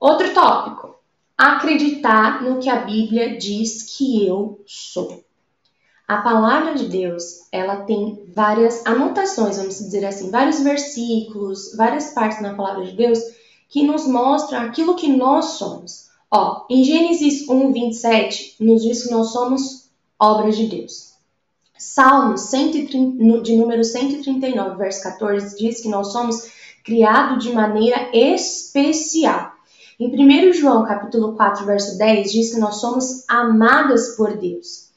Outro 0.00 0.32
tópico. 0.32 0.96
Acreditar 1.36 2.42
no 2.42 2.58
que 2.58 2.70
a 2.70 2.76
Bíblia 2.76 3.36
diz 3.36 3.96
que 3.96 4.26
eu 4.26 4.62
sou. 4.66 5.22
A 6.12 6.20
palavra 6.20 6.74
de 6.74 6.88
Deus, 6.88 7.48
ela 7.50 7.84
tem 7.84 8.22
várias 8.36 8.84
anotações, 8.84 9.56
vamos 9.56 9.78
dizer 9.78 10.04
assim, 10.04 10.30
vários 10.30 10.60
versículos, 10.60 11.74
várias 11.74 12.12
partes 12.12 12.42
na 12.42 12.52
palavra 12.52 12.84
de 12.84 12.92
Deus 12.92 13.18
que 13.70 13.82
nos 13.82 14.06
mostram 14.06 14.60
aquilo 14.60 14.94
que 14.94 15.08
nós 15.08 15.52
somos. 15.52 16.10
Ó, 16.30 16.66
em 16.68 16.84
Gênesis 16.84 17.48
1, 17.48 17.72
27, 17.72 18.56
nos 18.60 18.82
diz 18.82 19.04
que 19.04 19.10
nós 19.10 19.28
somos 19.28 19.88
obras 20.20 20.54
de 20.54 20.66
Deus. 20.66 21.14
Salmo 21.78 22.36
130, 22.36 23.40
de 23.40 23.56
número 23.56 23.82
139, 23.82 24.76
verso 24.76 25.02
14, 25.04 25.56
diz 25.56 25.80
que 25.80 25.88
nós 25.88 26.12
somos 26.12 26.46
criados 26.84 27.42
de 27.42 27.54
maneira 27.54 28.10
especial. 28.12 29.52
Em 29.98 30.08
1 30.08 30.52
João, 30.52 30.84
capítulo 30.84 31.32
4, 31.36 31.64
verso 31.64 31.96
10, 31.96 32.30
diz 32.30 32.52
que 32.52 32.60
nós 32.60 32.82
somos 32.82 33.24
amadas 33.30 34.14
por 34.14 34.36
Deus. 34.36 34.91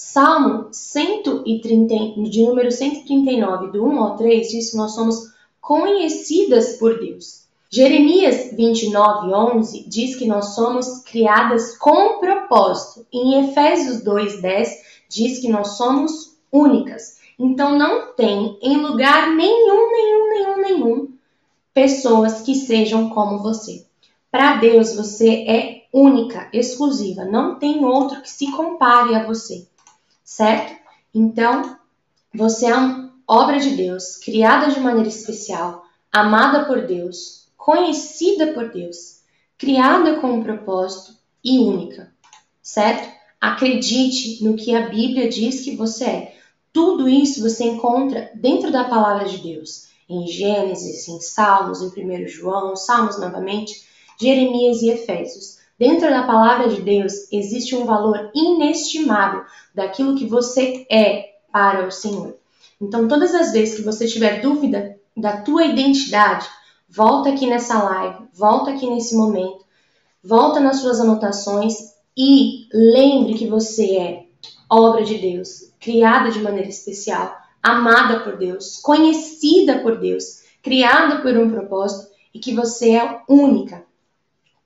Salmo 0.00 0.68
130, 0.70 2.22
de 2.30 2.46
número 2.46 2.70
139, 2.70 3.72
do 3.72 3.84
1 3.84 3.98
ao 3.98 4.16
3, 4.16 4.48
diz 4.48 4.70
que 4.70 4.76
nós 4.76 4.94
somos 4.94 5.34
conhecidas 5.60 6.76
por 6.76 7.00
Deus. 7.00 7.48
Jeremias 7.68 8.54
29, 8.56 9.34
11 9.34 9.88
diz 9.88 10.14
que 10.14 10.24
nós 10.24 10.54
somos 10.54 11.02
criadas 11.02 11.76
com 11.76 12.20
propósito. 12.20 13.04
Em 13.12 13.42
Efésios 13.42 14.00
2, 14.04 14.40
10 14.40 14.82
diz 15.08 15.40
que 15.40 15.48
nós 15.48 15.76
somos 15.76 16.38
únicas. 16.52 17.18
Então 17.36 17.76
não 17.76 18.14
tem 18.14 18.56
em 18.62 18.76
lugar 18.76 19.34
nenhum, 19.34 19.90
nenhum, 19.90 20.28
nenhum, 20.28 20.62
nenhum 20.62 21.08
pessoas 21.74 22.42
que 22.42 22.54
sejam 22.54 23.10
como 23.10 23.42
você. 23.42 23.84
Para 24.30 24.58
Deus 24.58 24.94
você 24.94 25.44
é 25.48 25.86
única, 25.92 26.48
exclusiva, 26.52 27.24
não 27.24 27.58
tem 27.58 27.84
outro 27.84 28.22
que 28.22 28.30
se 28.30 28.48
compare 28.52 29.16
a 29.16 29.26
você, 29.26 29.66
certo? 30.28 30.76
Então, 31.14 31.78
você 32.34 32.66
é 32.66 32.74
uma 32.74 33.14
obra 33.26 33.58
de 33.58 33.70
Deus, 33.70 34.18
criada 34.18 34.70
de 34.70 34.78
maneira 34.78 35.08
especial, 35.08 35.82
amada 36.12 36.66
por 36.66 36.86
Deus, 36.86 37.48
conhecida 37.56 38.52
por 38.52 38.70
Deus, 38.70 39.22
criada 39.56 40.20
com 40.20 40.32
um 40.32 40.42
propósito 40.42 41.16
e 41.42 41.58
única, 41.58 42.12
certo? 42.62 43.08
Acredite 43.40 44.44
no 44.44 44.54
que 44.54 44.74
a 44.74 44.90
Bíblia 44.90 45.30
diz 45.30 45.62
que 45.62 45.74
você 45.74 46.04
é. 46.04 46.36
Tudo 46.74 47.08
isso 47.08 47.40
você 47.40 47.64
encontra 47.64 48.30
dentro 48.34 48.70
da 48.70 48.84
palavra 48.84 49.26
de 49.26 49.38
Deus, 49.38 49.88
em 50.06 50.26
Gênesis, 50.26 51.08
em 51.08 51.20
Salmos, 51.20 51.80
em 51.80 51.88
1 51.88 52.28
João, 52.28 52.76
Salmos 52.76 53.18
novamente, 53.18 53.82
Jeremias 54.20 54.82
e 54.82 54.90
Efésios. 54.90 55.57
Dentro 55.78 56.10
da 56.10 56.24
palavra 56.24 56.68
de 56.68 56.82
Deus 56.82 57.30
existe 57.32 57.76
um 57.76 57.84
valor 57.84 58.30
inestimável 58.34 59.44
daquilo 59.72 60.16
que 60.16 60.26
você 60.26 60.84
é 60.90 61.36
para 61.52 61.86
o 61.86 61.90
Senhor. 61.92 62.36
Então, 62.80 63.06
todas 63.06 63.34
as 63.34 63.52
vezes 63.52 63.76
que 63.76 63.82
você 63.82 64.06
tiver 64.06 64.40
dúvida 64.40 64.98
da 65.16 65.36
tua 65.42 65.64
identidade, 65.64 66.48
volta 66.88 67.30
aqui 67.30 67.46
nessa 67.46 67.80
live, 67.82 68.24
volta 68.32 68.70
aqui 68.72 68.88
nesse 68.88 69.16
momento, 69.16 69.64
volta 70.22 70.58
nas 70.58 70.78
suas 70.78 71.00
anotações 71.00 71.74
e 72.16 72.66
lembre 72.72 73.34
que 73.34 73.46
você 73.46 73.96
é 73.96 74.24
obra 74.68 75.04
de 75.04 75.16
Deus, 75.18 75.72
criada 75.78 76.30
de 76.30 76.40
maneira 76.40 76.68
especial, 76.68 77.36
amada 77.62 78.20
por 78.20 78.36
Deus, 78.36 78.80
conhecida 78.82 79.78
por 79.78 79.98
Deus, 79.98 80.42
criada 80.60 81.22
por 81.22 81.36
um 81.36 81.50
propósito 81.50 82.10
e 82.34 82.38
que 82.40 82.52
você 82.52 82.96
é 82.96 83.22
única. 83.28 83.87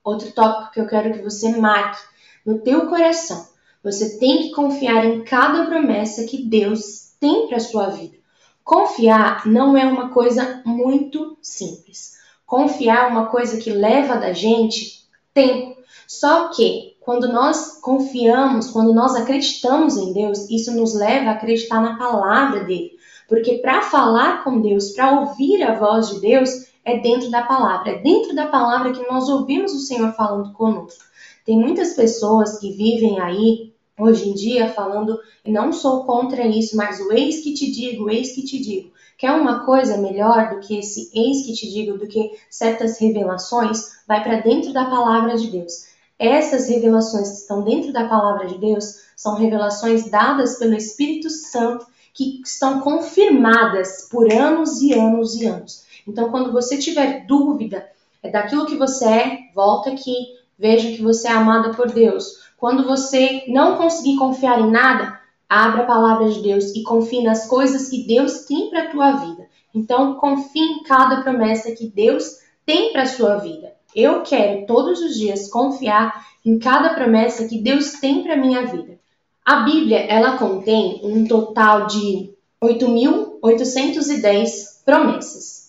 Outro 0.03 0.31
tópico 0.31 0.71
que 0.71 0.79
eu 0.81 0.87
quero 0.87 1.13
que 1.13 1.23
você 1.23 1.55
marque 1.57 2.01
no 2.45 2.59
teu 2.59 2.87
coração. 2.87 3.47
Você 3.83 4.17
tem 4.17 4.43
que 4.43 4.51
confiar 4.51 5.05
em 5.05 5.23
cada 5.23 5.65
promessa 5.65 6.25
que 6.25 6.43
Deus 6.43 7.13
tem 7.19 7.47
para 7.47 7.59
sua 7.59 7.87
vida. 7.87 8.17
Confiar 8.63 9.45
não 9.45 9.77
é 9.77 9.85
uma 9.85 10.09
coisa 10.09 10.61
muito 10.65 11.37
simples. 11.41 12.13
Confiar 12.45 13.05
é 13.05 13.07
uma 13.07 13.27
coisa 13.27 13.57
que 13.57 13.69
leva 13.69 14.15
da 14.15 14.31
gente 14.31 15.03
tempo. 15.33 15.77
Só 16.07 16.49
que 16.49 16.95
quando 17.01 17.27
nós 17.27 17.79
confiamos, 17.81 18.71
quando 18.71 18.93
nós 18.93 19.15
acreditamos 19.15 19.97
em 19.97 20.13
Deus, 20.13 20.49
isso 20.49 20.71
nos 20.71 20.95
leva 20.95 21.31
a 21.31 21.33
acreditar 21.33 21.81
na 21.81 21.97
palavra 21.97 22.63
dele. 22.63 22.91
Porque 23.27 23.55
para 23.55 23.81
falar 23.81 24.43
com 24.43 24.61
Deus, 24.61 24.91
para 24.91 25.19
ouvir 25.19 25.63
a 25.63 25.75
voz 25.75 26.09
de 26.09 26.21
Deus, 26.21 26.49
é 26.85 26.99
dentro 26.99 27.29
da 27.29 27.43
palavra. 27.43 27.91
É 27.91 27.99
dentro 27.99 28.35
da 28.35 28.47
palavra 28.47 28.91
que 28.91 29.05
nós 29.09 29.29
ouvimos 29.29 29.73
o 29.73 29.79
Senhor 29.79 30.13
falando 30.13 30.53
conosco. 30.53 31.03
Tem 31.45 31.57
muitas 31.57 31.93
pessoas 31.93 32.59
que 32.59 32.71
vivem 32.71 33.19
aí 33.19 33.73
hoje 33.99 34.29
em 34.29 34.33
dia 34.33 34.69
falando, 34.69 35.19
não 35.45 35.71
sou 35.71 36.03
contra 36.03 36.47
isso, 36.47 36.75
mas 36.75 36.99
o 36.99 37.11
eis 37.11 37.43
que 37.43 37.53
te 37.53 37.71
digo, 37.71 38.09
eis 38.09 38.33
que 38.33 38.43
te 38.43 38.59
digo. 38.59 38.91
Quer 39.17 39.31
uma 39.31 39.65
coisa 39.65 39.97
melhor 39.97 40.49
do 40.49 40.59
que 40.59 40.79
esse 40.79 41.11
eis 41.13 41.45
que 41.45 41.53
te 41.53 41.69
digo, 41.69 41.97
do 41.97 42.07
que 42.07 42.31
certas 42.49 42.97
revelações? 42.99 44.03
Vai 44.07 44.23
para 44.23 44.41
dentro 44.41 44.73
da 44.73 44.85
palavra 44.85 45.37
de 45.37 45.47
Deus. 45.47 45.85
Essas 46.17 46.67
revelações 46.67 47.29
que 47.29 47.37
estão 47.37 47.63
dentro 47.63 47.93
da 47.93 48.07
palavra 48.07 48.47
de 48.47 48.57
Deus 48.57 49.03
são 49.15 49.35
revelações 49.35 50.09
dadas 50.09 50.57
pelo 50.57 50.73
Espírito 50.73 51.29
Santo 51.29 51.85
que 52.13 52.41
estão 52.45 52.79
confirmadas 52.81 54.07
por 54.09 54.31
anos 54.31 54.81
e 54.81 54.93
anos 54.93 55.35
e 55.35 55.45
anos. 55.45 55.83
Então, 56.07 56.29
quando 56.29 56.51
você 56.51 56.77
tiver 56.77 57.25
dúvida 57.25 57.87
daquilo 58.31 58.65
que 58.65 58.75
você 58.75 59.05
é, 59.05 59.39
volta 59.53 59.91
aqui, 59.91 60.13
veja 60.57 60.89
que 60.89 61.01
você 61.01 61.27
é 61.27 61.31
amada 61.31 61.73
por 61.73 61.91
Deus. 61.91 62.43
Quando 62.57 62.85
você 62.85 63.43
não 63.47 63.77
conseguir 63.77 64.17
confiar 64.17 64.61
em 64.61 64.71
nada, 64.71 65.19
abra 65.49 65.83
a 65.83 65.87
palavra 65.87 66.29
de 66.29 66.41
Deus 66.41 66.73
e 66.75 66.83
confie 66.83 67.21
nas 67.21 67.47
coisas 67.47 67.89
que 67.89 68.07
Deus 68.07 68.45
tem 68.45 68.69
para 68.69 68.83
a 68.83 68.89
tua 68.89 69.11
vida. 69.11 69.47
Então, 69.73 70.15
confie 70.15 70.61
em 70.61 70.83
cada 70.83 71.21
promessa 71.21 71.73
que 71.73 71.87
Deus 71.87 72.39
tem 72.65 72.91
para 72.91 73.03
a 73.03 73.07
sua 73.07 73.37
vida. 73.37 73.73
Eu 73.95 74.23
quero 74.23 74.65
todos 74.65 75.01
os 75.01 75.15
dias 75.15 75.49
confiar 75.49 76.25
em 76.45 76.57
cada 76.57 76.93
promessa 76.93 77.47
que 77.47 77.59
Deus 77.59 77.93
tem 77.93 78.23
para 78.23 78.37
minha 78.37 78.65
vida. 78.65 78.99
A 79.45 79.61
Bíblia, 79.61 79.99
ela 79.99 80.37
contém 80.37 81.01
um 81.03 81.27
total 81.27 81.87
de 81.87 82.33
8.810 82.63 84.83
promessas. 84.85 85.62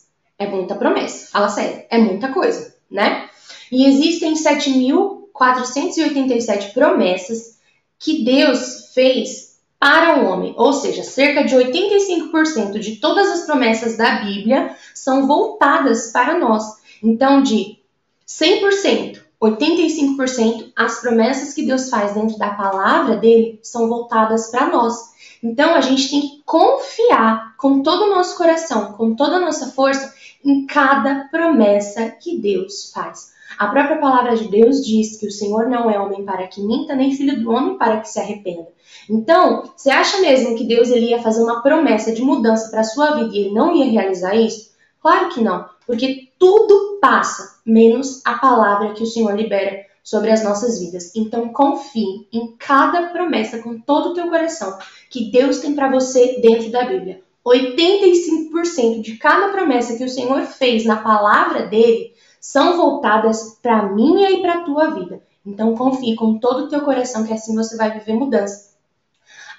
É 0.45 0.51
muita 0.51 0.75
promessa. 0.75 1.31
Fala 1.31 1.49
sério, 1.49 1.85
é 1.89 1.97
muita 1.99 2.33
coisa, 2.33 2.75
né? 2.91 3.31
E 3.73 3.87
existem 3.87 4.35
7.487 4.35 6.75
promessas 6.75 7.55
que 7.99 8.23
Deus 8.23 8.91
fez 8.93 9.55
para 9.81 10.21
o 10.21 10.27
homem, 10.27 10.53
ou 10.57 10.73
seja, 10.73 11.03
cerca 11.03 11.45
de 11.45 11.55
85% 11.55 12.79
de 12.79 12.97
todas 12.97 13.31
as 13.31 13.47
promessas 13.47 13.97
da 13.97 14.23
Bíblia 14.23 14.77
são 14.95 15.27
voltadas 15.27 16.13
para 16.13 16.39
nós. 16.39 16.63
Então, 17.03 17.43
de 17.43 17.79
100%, 18.27 19.21
85% 19.43 20.73
as 20.77 21.01
promessas 21.01 21.55
que 21.55 21.67
Deus 21.67 21.91
faz 21.91 22.15
dentro 22.15 22.39
da 22.39 22.51
palavra 22.51 23.17
dele 23.17 23.59
são 23.63 23.89
voltadas 23.89 24.51
para 24.51 24.67
nós. 24.67 25.13
Então 25.43 25.75
a 25.75 25.81
gente 25.83 26.09
tem 26.09 26.21
que 26.23 26.43
confiar 26.47 27.55
com 27.59 27.83
todo 27.83 28.05
o 28.05 28.15
nosso 28.15 28.37
coração, 28.37 28.93
com 28.93 29.15
toda 29.15 29.37
a 29.37 29.41
nossa 29.41 29.73
força 29.73 30.14
em 30.45 30.67
cada 30.67 31.29
promessa 31.31 32.11
que 32.11 32.39
Deus 32.39 32.91
faz. 32.93 33.33
A 33.59 33.69
própria 33.69 33.99
palavra 33.99 34.37
de 34.37 34.49
Deus 34.49 34.85
diz 34.85 35.17
que 35.17 35.27
o 35.27 35.31
Senhor 35.31 35.69
não 35.69 35.89
é 35.89 35.99
homem 35.99 36.25
para 36.25 36.47
que 36.47 36.61
minta, 36.61 36.95
nem 36.95 37.15
filho 37.15 37.41
do 37.41 37.51
homem 37.51 37.79
para 37.79 38.01
que 38.01 38.09
se 38.09 38.19
arrependa. 38.19 38.67
Então, 39.09 39.71
você 39.77 39.91
acha 39.91 40.21
mesmo 40.21 40.57
que 40.57 40.65
Deus 40.65 40.91
ele 40.91 41.11
ia 41.11 41.23
fazer 41.23 41.43
uma 41.43 41.63
promessa 41.63 42.13
de 42.13 42.23
mudança 42.23 42.71
para 42.71 42.81
a 42.81 42.85
sua 42.85 43.15
vida 43.17 43.31
e 43.33 43.39
ele 43.39 43.55
não 43.55 43.75
ia 43.75 43.91
realizar 43.91 44.35
isso? 44.35 44.73
Claro 45.01 45.29
que 45.29 45.41
não, 45.41 45.67
porque 45.87 46.29
tudo 46.39 46.99
passa, 47.01 47.61
menos 47.65 48.21
a 48.25 48.35
palavra 48.35 48.93
que 48.95 49.03
o 49.03 49.07
Senhor 49.07 49.37
libera 49.37 49.85
sobre 50.03 50.31
as 50.31 50.45
nossas 50.45 50.79
vidas. 50.79 51.15
Então 51.17 51.49
confie 51.49 52.29
em 52.33 52.55
cada 52.59 53.09
promessa 53.09 53.59
com 53.59 53.81
todo 53.81 54.11
o 54.11 54.15
teu 54.15 54.29
coração 54.29 54.79
que 55.11 55.31
Deus 55.31 55.59
tem 55.59 55.75
para 55.75 55.91
você 55.91 56.41
dentro 56.41 56.71
da 56.71 56.85
Bíblia. 56.85 57.24
85% 57.47 59.03
de 59.03 59.17
cada 59.17 59.49
promessa 59.49 59.97
que 59.97 60.05
o 60.05 60.09
Senhor 60.09 60.43
fez 60.43 60.85
na 60.85 60.97
palavra 60.97 61.67
dele 61.67 62.15
são 62.41 62.77
voltadas 62.77 63.59
para 63.63 63.89
minha 63.93 64.31
e 64.31 64.41
para 64.41 64.65
tua 64.65 64.91
vida. 64.91 65.23
Então 65.47 65.75
confie 65.75 66.15
com 66.15 66.39
todo 66.39 66.65
o 66.65 66.69
teu 66.69 66.81
coração 66.81 67.27
que 67.27 67.33
assim 67.33 67.55
você 67.55 67.77
vai 67.77 67.99
viver 67.99 68.15
mudança. 68.15 68.75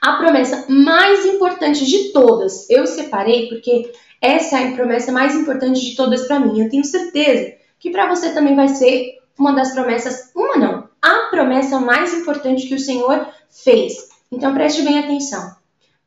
A 0.01 0.17
promessa 0.17 0.65
mais 0.67 1.25
importante 1.25 1.85
de 1.85 2.11
todas, 2.11 2.69
eu 2.69 2.85
separei 2.85 3.47
porque 3.49 3.91
essa 4.21 4.59
é 4.59 4.69
a 4.69 4.75
promessa 4.75 5.11
mais 5.11 5.35
importante 5.35 5.81
de 5.81 5.95
todas 5.95 6.27
para 6.27 6.39
mim. 6.39 6.61
Eu 6.61 6.69
tenho 6.69 6.83
certeza 6.83 7.53
que 7.79 7.91
para 7.91 8.07
você 8.07 8.31
também 8.33 8.55
vai 8.55 8.67
ser 8.67 9.19
uma 9.37 9.53
das 9.53 9.73
promessas, 9.73 10.31
uma 10.35 10.57
não, 10.57 10.89
a 11.01 11.27
promessa 11.29 11.79
mais 11.79 12.13
importante 12.13 12.67
que 12.67 12.75
o 12.75 12.79
Senhor 12.79 13.27
fez. 13.49 14.09
Então 14.31 14.53
preste 14.53 14.81
bem 14.81 14.99
atenção. 14.99 15.55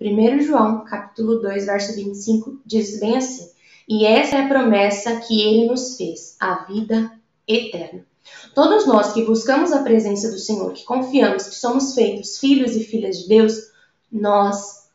1 0.00 0.42
João, 0.42 0.84
capítulo 0.84 1.40
2, 1.40 1.66
verso 1.66 1.94
25, 1.94 2.60
diz 2.64 3.00
bem 3.00 3.16
assim: 3.16 3.50
E 3.88 4.06
essa 4.06 4.36
é 4.36 4.40
a 4.42 4.48
promessa 4.48 5.16
que 5.16 5.40
ele 5.40 5.66
nos 5.66 5.96
fez, 5.96 6.36
a 6.38 6.64
vida 6.66 7.10
eterna. 7.46 8.06
Todos 8.54 8.86
nós 8.86 9.12
que 9.12 9.24
buscamos 9.24 9.72
a 9.72 9.82
presença 9.82 10.30
do 10.30 10.38
Senhor, 10.38 10.72
que 10.72 10.84
confiamos 10.84 11.48
que 11.48 11.54
somos 11.54 11.94
feitos 11.94 12.38
filhos 12.38 12.76
e 12.76 12.84
filhas 12.84 13.18
de 13.18 13.28
Deus, 13.28 13.72
nós 14.10 14.88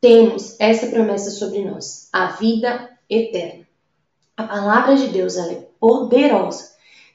temos 0.00 0.58
essa 0.60 0.88
promessa 0.88 1.30
sobre 1.30 1.64
nós, 1.64 2.08
a 2.12 2.32
vida 2.32 2.90
eterna. 3.08 3.66
A 4.36 4.44
palavra 4.44 4.96
de 4.96 5.08
Deus 5.08 5.36
é 5.36 5.68
poderosa 5.78 6.70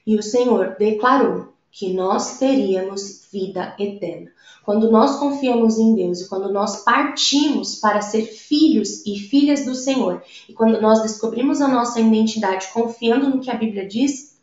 e 0.06 0.16
o 0.16 0.22
Senhor 0.22 0.76
declarou 0.78 1.55
que 1.76 1.92
nós 1.92 2.38
teríamos 2.38 3.28
vida 3.30 3.76
eterna. 3.78 4.30
Quando 4.64 4.90
nós 4.90 5.16
confiamos 5.16 5.78
em 5.78 5.94
Deus 5.94 6.22
e 6.22 6.28
quando 6.30 6.50
nós 6.50 6.82
partimos 6.82 7.74
para 7.74 8.00
ser 8.00 8.22
filhos 8.22 9.04
e 9.04 9.18
filhas 9.18 9.66
do 9.66 9.74
Senhor, 9.74 10.22
e 10.48 10.54
quando 10.54 10.80
nós 10.80 11.02
descobrimos 11.02 11.60
a 11.60 11.68
nossa 11.68 12.00
identidade 12.00 12.68
confiando 12.72 13.28
no 13.28 13.40
que 13.40 13.50
a 13.50 13.56
Bíblia 13.56 13.86
diz 13.86 14.38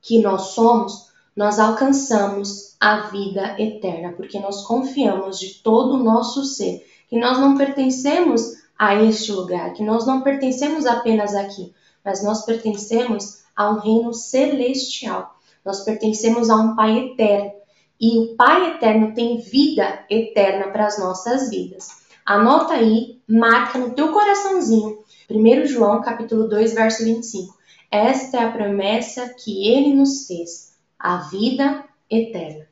que 0.00 0.20
nós 0.20 0.54
somos, 0.54 1.10
nós 1.36 1.58
alcançamos 1.58 2.74
a 2.80 3.08
vida 3.08 3.60
eterna, 3.60 4.14
porque 4.16 4.40
nós 4.40 4.62
confiamos 4.64 5.38
de 5.38 5.56
todo 5.62 5.96
o 5.96 6.02
nosso 6.02 6.46
ser 6.46 6.82
que 7.10 7.18
nós 7.18 7.38
não 7.38 7.58
pertencemos 7.58 8.54
a 8.78 8.94
este 8.94 9.30
lugar, 9.32 9.74
que 9.74 9.82
nós 9.82 10.06
não 10.06 10.22
pertencemos 10.22 10.86
apenas 10.86 11.34
aqui, 11.34 11.74
mas 12.02 12.24
nós 12.24 12.46
pertencemos 12.46 13.42
a 13.54 13.68
um 13.68 13.80
reino 13.80 14.14
celestial. 14.14 15.34
Nós 15.64 15.80
pertencemos 15.84 16.50
a 16.50 16.56
um 16.56 16.76
Pai 16.76 16.98
eterno. 16.98 17.52
E 18.00 18.18
o 18.18 18.36
Pai 18.36 18.72
eterno 18.72 19.14
tem 19.14 19.38
vida 19.38 20.04
eterna 20.10 20.70
para 20.70 20.86
as 20.86 20.98
nossas 20.98 21.48
vidas. 21.50 22.04
Anota 22.26 22.74
aí, 22.74 23.20
marca 23.28 23.78
no 23.78 23.90
teu 23.90 24.12
coraçãozinho, 24.12 24.98
1 25.30 25.66
João 25.66 26.00
capítulo 26.00 26.48
2, 26.48 26.74
verso 26.74 27.04
25. 27.04 27.54
Esta 27.90 28.38
é 28.38 28.44
a 28.44 28.50
promessa 28.50 29.34
que 29.34 29.68
ele 29.68 29.94
nos 29.94 30.26
fez, 30.26 30.74
a 30.98 31.18
vida 31.28 31.84
eterna. 32.10 32.66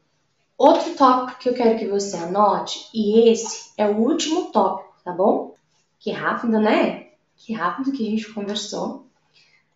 Outro 0.57 0.95
tópico 0.95 1.39
que 1.39 1.49
eu 1.49 1.55
quero 1.55 1.79
que 1.79 1.87
você 1.87 2.17
anote, 2.17 2.89
e 2.95 3.29
esse 3.29 3.73
é 3.77 3.87
o 3.87 3.99
último 3.99 4.51
tópico, 4.51 4.95
tá 5.05 5.13
bom? 5.13 5.55
Que 5.99 6.11
rápido, 6.11 6.59
né? 6.59 7.09
Que 7.37 7.53
rápido 7.53 7.93
que 7.93 8.07
a 8.07 8.11
gente 8.11 8.33
conversou. 8.33 9.07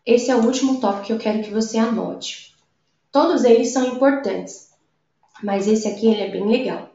Esse 0.04 0.30
é 0.30 0.36
o 0.36 0.44
último 0.44 0.80
tópico 0.80 1.06
que 1.06 1.12
eu 1.12 1.18
quero 1.18 1.42
que 1.42 1.50
você 1.50 1.76
anote. 1.78 2.55
Todos 3.16 3.44
eles 3.44 3.72
são 3.72 3.94
importantes, 3.94 4.72
mas 5.42 5.66
esse 5.66 5.88
aqui 5.88 6.06
ele 6.06 6.20
é 6.20 6.30
bem 6.30 6.46
legal. 6.46 6.90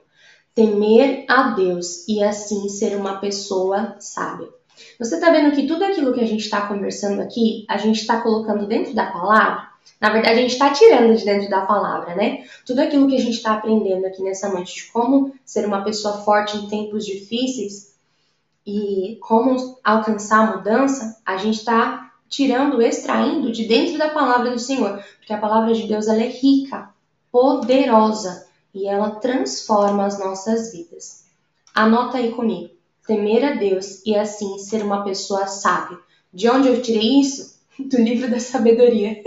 Temer 0.53 1.25
a 1.27 1.49
Deus 1.55 2.07
e 2.07 2.23
assim 2.23 2.69
ser 2.69 2.95
uma 2.95 3.17
pessoa 3.17 3.95
sábia. 3.97 4.47
Você 4.99 5.15
está 5.15 5.31
vendo 5.31 5.55
que 5.55 5.65
tudo 5.65 5.83
aquilo 5.83 6.13
que 6.13 6.21
a 6.21 6.27
gente 6.27 6.41
está 6.41 6.67
conversando 6.67 7.23
aqui, 7.23 7.65
a 7.67 7.75
gente 7.77 8.01
está 8.01 8.21
colocando 8.21 8.67
dentro 8.67 8.93
da 8.93 9.07
palavra? 9.07 9.67
Na 9.99 10.11
verdade, 10.11 10.37
a 10.37 10.41
gente 10.43 10.51
está 10.51 10.69
tirando 10.69 11.17
de 11.17 11.25
dentro 11.25 11.49
da 11.49 11.65
palavra, 11.65 12.13
né? 12.13 12.45
Tudo 12.67 12.81
aquilo 12.81 13.07
que 13.07 13.15
a 13.15 13.19
gente 13.19 13.37
está 13.37 13.53
aprendendo 13.53 14.05
aqui 14.05 14.21
nessa 14.21 14.47
noite 14.47 14.75
de 14.75 14.91
como 14.91 15.33
ser 15.43 15.65
uma 15.65 15.83
pessoa 15.83 16.19
forte 16.19 16.55
em 16.55 16.67
tempos 16.67 17.03
difíceis 17.03 17.95
e 18.63 19.17
como 19.21 19.79
alcançar 19.83 20.47
a 20.47 20.57
mudança, 20.57 21.19
a 21.25 21.37
gente 21.37 21.57
está 21.57 22.10
tirando, 22.31 22.81
extraindo 22.81 23.51
de 23.51 23.65
dentro 23.67 23.99
da 23.99 24.09
palavra 24.09 24.49
do 24.49 24.59
Senhor, 24.59 25.03
porque 25.17 25.33
a 25.33 25.37
palavra 25.37 25.73
de 25.73 25.85
Deus 25.85 26.07
ela 26.07 26.23
é 26.23 26.29
rica, 26.29 26.89
poderosa 27.31 28.47
e 28.73 28.87
ela 28.87 29.11
transforma 29.11 30.05
as 30.05 30.17
nossas 30.17 30.71
vidas. 30.71 31.25
Anota 31.75 32.17
aí 32.17 32.31
comigo 32.31 32.71
temer 33.05 33.43
a 33.43 33.55
Deus 33.55 34.01
e 34.05 34.15
assim 34.15 34.57
ser 34.57 34.83
uma 34.83 35.03
pessoa 35.03 35.45
sábia. 35.47 35.97
De 36.33 36.47
onde 36.49 36.69
eu 36.69 36.81
tirei 36.81 37.19
isso? 37.19 37.59
Do 37.77 37.97
livro 37.97 38.29
da 38.29 38.39
sabedoria. 38.39 39.21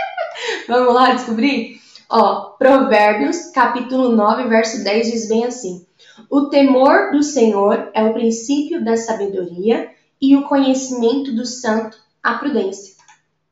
Vamos 0.66 0.94
lá 0.94 1.12
descobrir? 1.12 1.80
Ó, 2.08 2.50
Provérbios, 2.50 3.50
capítulo 3.50 4.10
9, 4.10 4.48
verso 4.48 4.82
10 4.82 5.10
diz 5.10 5.28
bem 5.28 5.44
assim: 5.44 5.84
O 6.30 6.46
temor 6.46 7.10
do 7.10 7.22
Senhor 7.22 7.90
é 7.92 8.04
o 8.04 8.14
princípio 8.14 8.82
da 8.82 8.96
sabedoria 8.96 9.90
e 10.20 10.36
o 10.36 10.48
conhecimento 10.48 11.34
do 11.34 11.44
santo 11.44 11.98
a 12.26 12.38
prudência. 12.38 12.94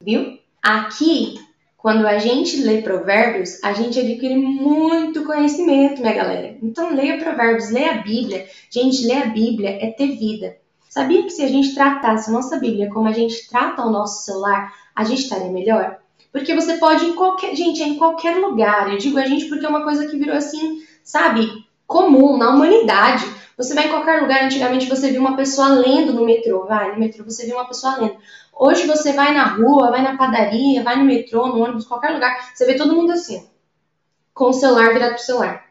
Viu? 0.00 0.38
Aqui 0.62 1.38
quando 1.84 2.06
a 2.06 2.18
gente 2.18 2.62
lê 2.62 2.80
provérbios, 2.80 3.62
a 3.62 3.74
gente 3.74 4.00
adquire 4.00 4.36
muito 4.36 5.22
conhecimento, 5.24 6.00
minha 6.00 6.14
galera. 6.14 6.56
Então 6.62 6.94
leia 6.94 7.18
provérbios, 7.18 7.70
leia 7.70 7.90
a 7.90 7.98
Bíblia. 7.98 8.46
Gente, 8.70 9.06
ler 9.06 9.24
a 9.24 9.26
Bíblia 9.26 9.78
é 9.80 9.90
ter 9.90 10.16
vida. 10.16 10.56
Sabia 10.88 11.22
que 11.24 11.28
se 11.28 11.42
a 11.42 11.46
gente 11.46 11.74
tratasse 11.74 12.30
a 12.30 12.32
nossa 12.32 12.58
Bíblia 12.58 12.88
como 12.90 13.06
a 13.06 13.12
gente 13.12 13.46
trata 13.50 13.82
o 13.84 13.90
nosso 13.90 14.24
celular, 14.24 14.72
a 14.96 15.04
gente 15.04 15.24
estaria 15.24 15.50
melhor? 15.50 15.98
Porque 16.32 16.54
você 16.54 16.78
pode 16.78 17.04
em 17.04 17.14
qualquer, 17.14 17.54
gente, 17.54 17.82
é 17.82 17.86
em 17.86 17.96
qualquer 17.96 18.36
lugar. 18.36 18.90
Eu 18.90 18.96
digo 18.96 19.18
a 19.18 19.26
gente 19.26 19.44
porque 19.44 19.66
é 19.66 19.68
uma 19.68 19.84
coisa 19.84 20.06
que 20.06 20.16
virou 20.16 20.36
assim, 20.36 20.82
sabe, 21.02 21.46
comum 21.86 22.38
na 22.38 22.48
humanidade. 22.48 23.26
Você 23.58 23.74
vai 23.74 23.86
em 23.86 23.90
qualquer 23.90 24.22
lugar, 24.22 24.44
antigamente 24.44 24.88
você 24.88 25.10
viu 25.10 25.20
uma 25.20 25.36
pessoa 25.36 25.68
lendo 25.68 26.12
no 26.12 26.24
metrô, 26.24 26.64
vai, 26.64 26.92
no 26.92 26.98
metrô 26.98 27.24
você 27.24 27.44
viu 27.44 27.56
uma 27.56 27.68
pessoa 27.68 27.96
lendo. 27.96 28.16
Hoje 28.56 28.86
você 28.86 29.12
vai 29.12 29.34
na 29.34 29.56
rua, 29.56 29.90
vai 29.90 30.02
na 30.02 30.16
padaria, 30.16 30.82
vai 30.82 30.96
no 30.96 31.04
metrô, 31.04 31.48
no 31.48 31.62
ônibus, 31.62 31.86
qualquer 31.86 32.10
lugar, 32.10 32.52
você 32.54 32.64
vê 32.64 32.74
todo 32.76 32.94
mundo 32.94 33.12
assim, 33.12 33.46
com 34.32 34.46
o 34.46 34.52
celular 34.52 34.92
virado 34.92 35.14
pro 35.14 35.22
celular. 35.22 35.64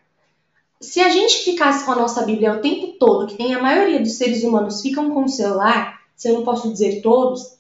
Se 0.81 0.99
a 0.99 1.07
gente 1.07 1.45
ficasse 1.45 1.85
com 1.85 1.93
a 1.93 1.95
nossa 1.95 2.23
Bíblia 2.23 2.53
o 2.53 2.59
tempo 2.59 2.97
todo, 2.99 3.27
que 3.27 3.37
tem 3.37 3.53
a 3.53 3.61
maioria 3.61 3.99
dos 3.99 4.17
seres 4.17 4.43
humanos 4.43 4.81
ficam 4.81 5.11
com 5.11 5.23
o 5.23 5.29
celular, 5.29 6.01
se 6.15 6.27
eu 6.27 6.33
não 6.33 6.43
posso 6.43 6.71
dizer 6.71 7.01
todos, 7.01 7.57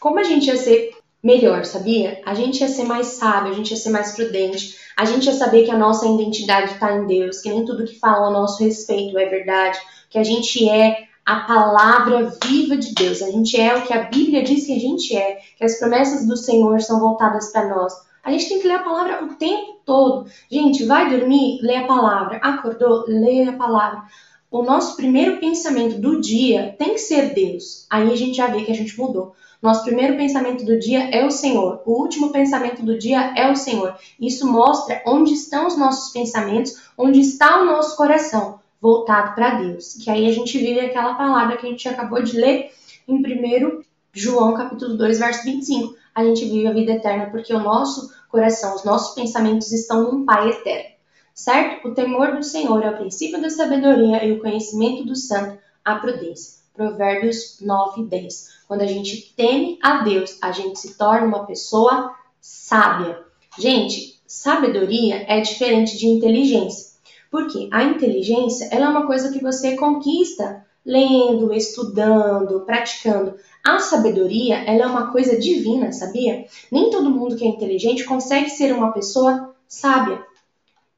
como 0.00 0.18
a 0.18 0.24
gente 0.24 0.46
ia 0.46 0.56
ser 0.56 0.96
melhor, 1.22 1.64
sabia? 1.64 2.20
A 2.26 2.34
gente 2.34 2.60
ia 2.60 2.68
ser 2.68 2.84
mais 2.84 3.06
sábio, 3.06 3.52
a 3.52 3.54
gente 3.54 3.70
ia 3.70 3.76
ser 3.76 3.90
mais 3.90 4.12
prudente, 4.12 4.76
a 4.96 5.04
gente 5.04 5.26
ia 5.26 5.32
saber 5.32 5.64
que 5.64 5.70
a 5.70 5.78
nossa 5.78 6.06
identidade 6.06 6.72
está 6.72 6.92
em 6.92 7.06
Deus, 7.06 7.40
que 7.40 7.48
nem 7.48 7.64
tudo 7.64 7.84
que 7.84 7.98
falam 7.98 8.26
a 8.26 8.30
nosso 8.30 8.62
respeito 8.62 9.16
é 9.16 9.26
verdade, 9.26 9.78
que 10.10 10.18
a 10.18 10.24
gente 10.24 10.68
é 10.68 11.03
a 11.24 11.40
palavra 11.40 12.30
viva 12.44 12.76
de 12.76 12.92
Deus. 12.92 13.22
A 13.22 13.30
gente 13.30 13.58
é 13.58 13.74
o 13.74 13.82
que 13.82 13.92
a 13.92 14.02
Bíblia 14.02 14.42
diz 14.42 14.66
que 14.66 14.76
a 14.76 14.78
gente 14.78 15.16
é, 15.16 15.38
que 15.56 15.64
as 15.64 15.78
promessas 15.78 16.26
do 16.26 16.36
Senhor 16.36 16.80
são 16.82 17.00
voltadas 17.00 17.50
para 17.50 17.68
nós. 17.68 17.94
A 18.22 18.30
gente 18.30 18.48
tem 18.48 18.60
que 18.60 18.68
ler 18.68 18.74
a 18.74 18.82
palavra 18.82 19.24
o 19.24 19.34
tempo 19.34 19.80
todo. 19.84 20.26
Gente, 20.50 20.84
vai 20.84 21.08
dormir, 21.10 21.60
lê 21.62 21.76
a 21.76 21.86
palavra. 21.86 22.38
Acordou, 22.38 23.04
lê 23.06 23.44
a 23.44 23.52
palavra. 23.52 24.02
O 24.50 24.62
nosso 24.62 24.96
primeiro 24.96 25.40
pensamento 25.40 25.98
do 25.98 26.20
dia 26.20 26.74
tem 26.78 26.90
que 26.90 26.98
ser 26.98 27.34
Deus. 27.34 27.86
Aí 27.90 28.10
a 28.10 28.16
gente 28.16 28.36
já 28.36 28.46
vê 28.46 28.62
que 28.62 28.72
a 28.72 28.74
gente 28.74 28.98
mudou. 28.98 29.34
Nosso 29.60 29.82
primeiro 29.82 30.16
pensamento 30.16 30.64
do 30.64 30.78
dia 30.78 31.10
é 31.10 31.26
o 31.26 31.30
Senhor. 31.30 31.82
O 31.86 32.00
último 32.00 32.30
pensamento 32.30 32.82
do 32.82 32.98
dia 32.98 33.32
é 33.34 33.50
o 33.50 33.56
Senhor. 33.56 33.94
Isso 34.20 34.46
mostra 34.46 35.02
onde 35.06 35.32
estão 35.32 35.66
os 35.66 35.76
nossos 35.76 36.12
pensamentos, 36.12 36.76
onde 36.96 37.20
está 37.20 37.60
o 37.60 37.64
nosso 37.64 37.96
coração 37.96 38.60
voltado 38.84 39.34
para 39.34 39.54
Deus. 39.54 39.94
Que 39.94 40.10
aí 40.10 40.28
a 40.28 40.32
gente 40.32 40.58
vive 40.58 40.78
aquela 40.78 41.14
palavra 41.14 41.56
que 41.56 41.66
a 41.66 41.70
gente 41.70 41.88
acabou 41.88 42.22
de 42.22 42.36
ler 42.36 42.70
em 43.08 43.16
1 43.16 43.82
João 44.12 44.52
capítulo 44.52 44.98
2, 44.98 45.18
verso 45.18 45.42
25. 45.42 45.96
A 46.14 46.22
gente 46.22 46.44
vive 46.44 46.66
a 46.66 46.72
vida 46.72 46.92
eterna 46.92 47.30
porque 47.30 47.54
o 47.54 47.60
nosso 47.60 48.12
coração, 48.28 48.74
os 48.74 48.84
nossos 48.84 49.14
pensamentos 49.14 49.72
estão 49.72 50.02
num 50.02 50.26
Pai 50.26 50.50
eterno. 50.50 50.90
Certo? 51.34 51.88
O 51.88 51.94
temor 51.94 52.36
do 52.36 52.42
Senhor 52.44 52.82
é 52.84 52.90
o 52.90 52.96
princípio 52.98 53.40
da 53.40 53.48
sabedoria 53.48 54.22
e 54.22 54.32
o 54.32 54.40
conhecimento 54.40 55.02
do 55.06 55.16
santo, 55.16 55.58
a 55.82 55.94
prudência. 55.94 56.62
Provérbios 56.74 57.60
9, 57.62 58.04
10. 58.04 58.50
Quando 58.68 58.82
a 58.82 58.86
gente 58.86 59.32
teme 59.34 59.78
a 59.82 60.02
Deus, 60.02 60.36
a 60.42 60.52
gente 60.52 60.78
se 60.78 60.98
torna 60.98 61.26
uma 61.26 61.46
pessoa 61.46 62.14
sábia. 62.38 63.18
Gente, 63.58 64.20
sabedoria 64.26 65.24
é 65.26 65.40
diferente 65.40 65.96
de 65.96 66.06
inteligência. 66.06 66.93
Porque 67.34 67.68
a 67.72 67.82
inteligência 67.82 68.68
ela 68.70 68.86
é 68.86 68.88
uma 68.88 69.08
coisa 69.08 69.32
que 69.32 69.42
você 69.42 69.74
conquista 69.74 70.64
lendo, 70.86 71.52
estudando, 71.52 72.60
praticando. 72.60 73.34
A 73.66 73.80
sabedoria 73.80 74.58
ela 74.58 74.84
é 74.84 74.86
uma 74.86 75.10
coisa 75.10 75.36
divina, 75.36 75.90
sabia? 75.90 76.44
Nem 76.70 76.90
todo 76.90 77.10
mundo 77.10 77.34
que 77.34 77.42
é 77.42 77.48
inteligente 77.48 78.04
consegue 78.04 78.48
ser 78.50 78.72
uma 78.72 78.92
pessoa 78.92 79.52
sábia. 79.66 80.24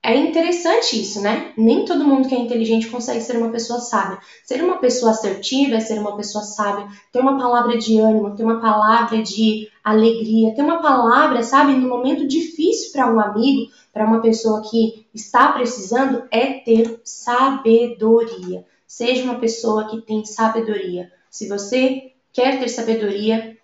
É 0.08 0.14
interessante 0.14 1.00
isso, 1.00 1.20
né? 1.20 1.52
Nem 1.56 1.84
todo 1.84 2.04
mundo 2.04 2.28
que 2.28 2.34
é 2.36 2.38
inteligente 2.38 2.86
consegue 2.86 3.20
ser 3.20 3.36
uma 3.38 3.50
pessoa 3.50 3.80
sábia. 3.80 4.20
Ser 4.44 4.62
uma 4.62 4.78
pessoa 4.78 5.10
assertiva 5.10 5.74
é 5.74 5.80
ser 5.80 5.98
uma 5.98 6.16
pessoa 6.16 6.44
sábia, 6.44 6.86
ter 7.10 7.18
uma 7.18 7.36
palavra 7.36 7.76
de 7.76 7.98
ânimo, 7.98 8.36
ter 8.36 8.44
uma 8.44 8.60
palavra 8.60 9.20
de 9.20 9.68
alegria, 9.82 10.54
ter 10.54 10.62
uma 10.62 10.80
palavra, 10.80 11.42
sabe, 11.42 11.72
no 11.72 11.88
momento 11.88 12.24
difícil 12.24 12.92
para 12.92 13.12
um 13.12 13.18
amigo, 13.18 13.68
para 13.92 14.06
uma 14.06 14.20
pessoa 14.20 14.62
que 14.62 15.04
está 15.12 15.50
precisando 15.50 16.22
é 16.30 16.60
ter 16.60 17.00
sabedoria. 17.02 18.64
Seja 18.86 19.24
uma 19.24 19.40
pessoa 19.40 19.88
que 19.88 20.02
tem 20.02 20.24
sabedoria. 20.24 21.10
Se 21.28 21.48
você 21.48 22.12
quer 22.32 22.60
ter 22.60 22.68
sabedoria, 22.68 23.55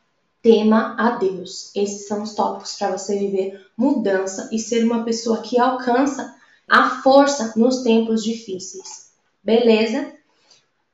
tema 0.42 0.96
a 0.98 1.11
Deus. 1.11 1.70
Esses 1.74 2.09
são 2.09 2.22
os 2.22 2.35
tópicos 2.35 2.74
para 2.74 2.96
você 2.96 3.18
viver 3.18 3.64
mudança 3.76 4.48
e 4.52 4.59
ser 4.59 4.85
uma 4.85 5.05
pessoa 5.05 5.40
que 5.40 5.59
alcança 5.59 6.35
a 6.68 7.02
força 7.02 7.52
nos 7.57 7.83
tempos 7.83 8.24
difíceis. 8.24 9.12
Beleza? 9.42 10.12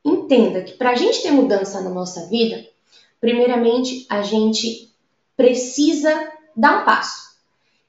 Entenda 0.04 0.62
que 0.62 0.74
para 0.74 0.90
a 0.90 0.94
gente 0.94 1.22
ter 1.22 1.30
mudança 1.30 1.80
na 1.80 1.90
nossa 1.90 2.26
vida, 2.26 2.64
primeiramente 3.20 4.06
a 4.08 4.22
gente 4.22 4.92
precisa 5.36 6.30
dar 6.54 6.82
um 6.82 6.84
passo. 6.84 7.28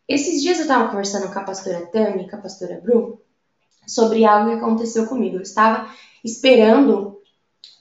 Esses 0.08 0.42
dias 0.42 0.58
eu 0.58 0.64
estava 0.64 0.90
conversando 0.90 1.32
com 1.32 1.40
a 1.40 1.44
pastora 1.44 1.86
Tami, 1.88 2.30
com 2.30 2.36
a 2.36 2.40
pastora 2.40 2.80
Bru, 2.82 3.22
sobre 3.86 4.26
algo 4.26 4.50
que 4.50 4.56
aconteceu 4.56 5.08
comigo. 5.08 5.36
Eu 5.36 5.42
estava 5.42 5.94
esperando 6.24 7.19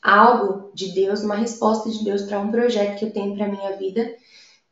algo 0.02 0.70
de 0.74 0.92
Deus, 0.92 1.22
uma 1.22 1.34
resposta 1.34 1.90
de 1.90 2.04
Deus 2.04 2.22
para 2.22 2.38
um 2.38 2.50
projeto 2.50 2.98
que 2.98 3.04
eu 3.04 3.12
tenho 3.12 3.36
para 3.36 3.48
minha 3.48 3.76
vida, 3.76 4.14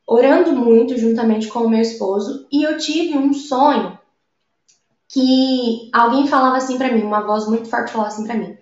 orando 0.07 0.53
muito 0.53 0.97
juntamente 0.97 1.49
com 1.49 1.61
o 1.61 1.69
meu 1.69 1.81
esposo, 1.81 2.47
e 2.51 2.63
eu 2.63 2.79
tive 2.79 3.19
um 3.19 3.33
sonho 3.33 3.99
que 5.09 5.89
alguém 5.93 6.27
falava 6.27 6.57
assim 6.57 6.79
para 6.79 6.93
mim, 6.93 7.03
uma 7.03 7.27
voz 7.27 7.47
muito 7.49 7.69
forte 7.69 7.93
falava 7.93 8.11
assim 8.11 8.27
para 8.27 8.37
mim: 8.37 8.57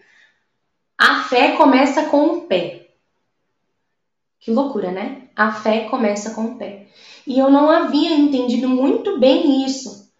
"A 0.98 1.22
fé 1.24 1.56
começa 1.56 2.06
com 2.06 2.26
o 2.26 2.40
pé". 2.42 2.86
Que 4.40 4.50
loucura, 4.50 4.90
né? 4.90 5.28
A 5.34 5.52
fé 5.52 5.88
começa 5.88 6.34
com 6.34 6.44
o 6.44 6.58
pé 6.58 6.86
e 7.26 7.38
eu 7.38 7.50
não 7.50 7.70
havia 7.70 8.14
entendido 8.14 8.68
muito 8.68 9.18
bem 9.18 9.64
isso. 9.64 10.10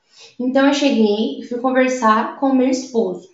Então 0.40 0.66
eu 0.66 0.74
cheguei 0.74 1.38
e 1.38 1.46
fui 1.46 1.61
conversar 1.61 2.38
com 2.40 2.50
o 2.50 2.54
meu 2.54 2.68
esposo. 2.68 3.34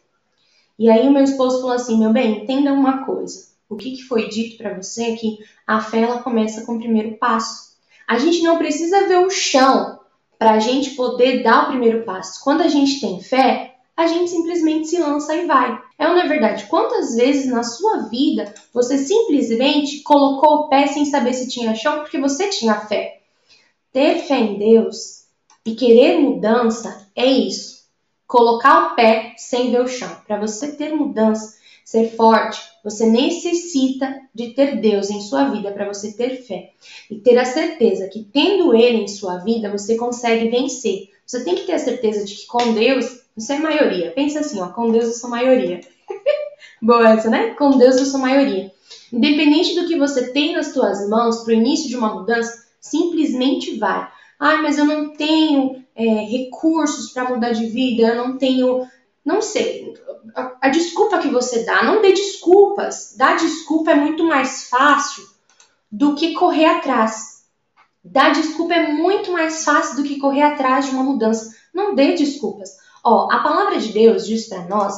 E 0.81 0.89
aí 0.89 1.07
o 1.07 1.13
meu 1.13 1.23
esposo 1.23 1.61
falou 1.61 1.77
assim: 1.77 1.99
"Meu 1.99 2.11
bem, 2.11 2.43
entenda 2.43 2.73
uma 2.73 3.05
coisa. 3.05 3.49
O 3.69 3.77
que, 3.77 3.93
que 3.93 4.03
foi 4.03 4.29
dito 4.31 4.57
para 4.57 4.75
você 4.75 5.13
é 5.13 5.17
que 5.17 5.39
a 5.67 5.79
fé 5.79 6.01
ela 6.01 6.23
começa 6.23 6.65
com 6.65 6.77
o 6.77 6.79
primeiro 6.79 7.19
passo. 7.19 7.77
A 8.09 8.19
gente 8.19 8.43
não 8.43 8.57
precisa 8.57 9.07
ver 9.07 9.19
o 9.19 9.29
chão 9.29 10.01
para 10.39 10.53
a 10.53 10.59
gente 10.59 10.93
poder 10.93 11.43
dar 11.43 11.65
o 11.65 11.69
primeiro 11.69 12.03
passo. 12.05 12.43
Quando 12.43 12.63
a 12.63 12.69
gente 12.69 12.99
tem 12.99 13.21
fé, 13.21 13.75
a 13.95 14.07
gente 14.07 14.31
simplesmente 14.31 14.89
se 14.89 14.99
lança 14.99 15.37
e 15.37 15.47
vai. 15.47 15.79
É 15.99 16.09
ou 16.09 16.15
não 16.15 16.23
é 16.23 16.27
verdade? 16.27 16.65
Quantas 16.67 17.15
vezes 17.15 17.47
na 17.53 17.63
sua 17.63 18.09
vida 18.09 18.55
você 18.73 18.97
simplesmente 18.97 20.03
colocou 20.03 20.61
o 20.61 20.69
pé 20.69 20.87
sem 20.87 21.05
saber 21.05 21.35
se 21.35 21.47
tinha 21.47 21.75
chão 21.75 21.99
porque 21.99 22.19
você 22.19 22.49
tinha 22.49 22.81
fé? 22.87 23.21
Ter 23.93 24.21
fé 24.21 24.39
em 24.39 24.59
Deus 24.59 25.27
E 25.67 25.75
querer 25.75 26.19
mudança 26.19 27.07
é 27.15 27.27
isso. 27.27 27.80
Colocar 28.31 28.93
o 28.93 28.95
pé 28.95 29.35
sem 29.37 29.73
ver 29.73 29.81
o 29.81 29.89
chão. 29.89 30.09
Para 30.25 30.39
você 30.39 30.71
ter 30.71 30.95
mudança, 30.95 31.57
ser 31.85 32.15
forte, 32.15 32.61
você 32.85 33.05
necessita 33.05 34.21
de 34.33 34.51
ter 34.51 34.81
Deus 34.81 35.11
em 35.11 35.21
sua 35.21 35.49
vida 35.49 35.73
para 35.73 35.93
você 35.93 36.13
ter 36.13 36.37
fé 36.45 36.71
e 37.11 37.17
ter 37.17 37.37
a 37.37 37.45
certeza 37.45 38.07
que 38.07 38.23
tendo 38.23 38.73
Ele 38.73 38.99
em 38.99 39.09
sua 39.09 39.39
vida 39.39 39.69
você 39.69 39.97
consegue 39.97 40.49
vencer. 40.49 41.11
Você 41.27 41.43
tem 41.43 41.57
que 41.57 41.65
ter 41.65 41.73
a 41.73 41.79
certeza 41.81 42.25
de 42.25 42.37
que 42.37 42.47
com 42.47 42.73
Deus 42.73 43.21
você 43.37 43.55
é 43.55 43.59
maioria. 43.59 44.13
Pensa 44.13 44.39
assim, 44.39 44.61
ó, 44.61 44.69
com 44.69 44.93
Deus 44.93 45.07
eu 45.07 45.13
sou 45.15 45.29
maioria. 45.29 45.81
Boa 46.81 47.11
essa, 47.11 47.29
né? 47.29 47.55
Com 47.55 47.79
Deus 47.79 47.97
eu 47.97 48.07
sou 48.07 48.21
maioria. 48.21 48.71
Independente 49.13 49.75
do 49.75 49.89
que 49.89 49.99
você 49.99 50.33
tem 50.33 50.53
nas 50.53 50.69
suas 50.69 51.09
mãos 51.09 51.41
para 51.41 51.51
o 51.51 51.57
início 51.57 51.89
de 51.89 51.97
uma 51.97 52.15
mudança, 52.15 52.65
simplesmente 52.81 53.77
vai. 53.77 54.09
Ah, 54.39 54.59
mas 54.63 54.79
eu 54.79 54.85
não 54.85 55.15
tenho 55.15 55.80
é, 56.01 56.25
recursos 56.25 57.13
para 57.13 57.29
mudar 57.29 57.53
de 57.53 57.67
vida, 57.67 58.03
eu 58.03 58.17
não 58.17 58.39
tenho. 58.39 58.89
Não 59.23 59.43
sei. 59.43 59.93
A, 60.35 60.57
a 60.63 60.69
desculpa 60.71 61.19
que 61.19 61.29
você 61.29 61.65
dá, 61.65 61.83
não 61.85 62.01
dê 62.01 62.13
desculpas. 62.13 63.15
Dar 63.19 63.37
desculpa 63.37 63.91
é 63.91 63.95
muito 63.95 64.25
mais 64.25 64.69
fácil 64.71 65.25
do 65.93 66.15
que 66.15 66.33
correr 66.33 66.65
atrás. 66.65 67.45
Dar 68.03 68.31
desculpa 68.33 68.73
é 68.75 68.93
muito 68.93 69.31
mais 69.31 69.63
fácil 69.63 69.97
do 69.97 70.03
que 70.05 70.19
correr 70.19 70.43
atrás 70.43 70.87
de 70.87 70.93
uma 70.93 71.03
mudança. 71.03 71.55
Não 71.75 71.95
dê 71.95 72.15
desculpas. 72.15 72.71
Ó, 73.05 73.31
a 73.31 73.41
palavra 73.41 73.79
de 73.79 73.93
Deus 73.93 74.27
diz 74.27 74.49
para 74.49 74.65
nós, 74.65 74.95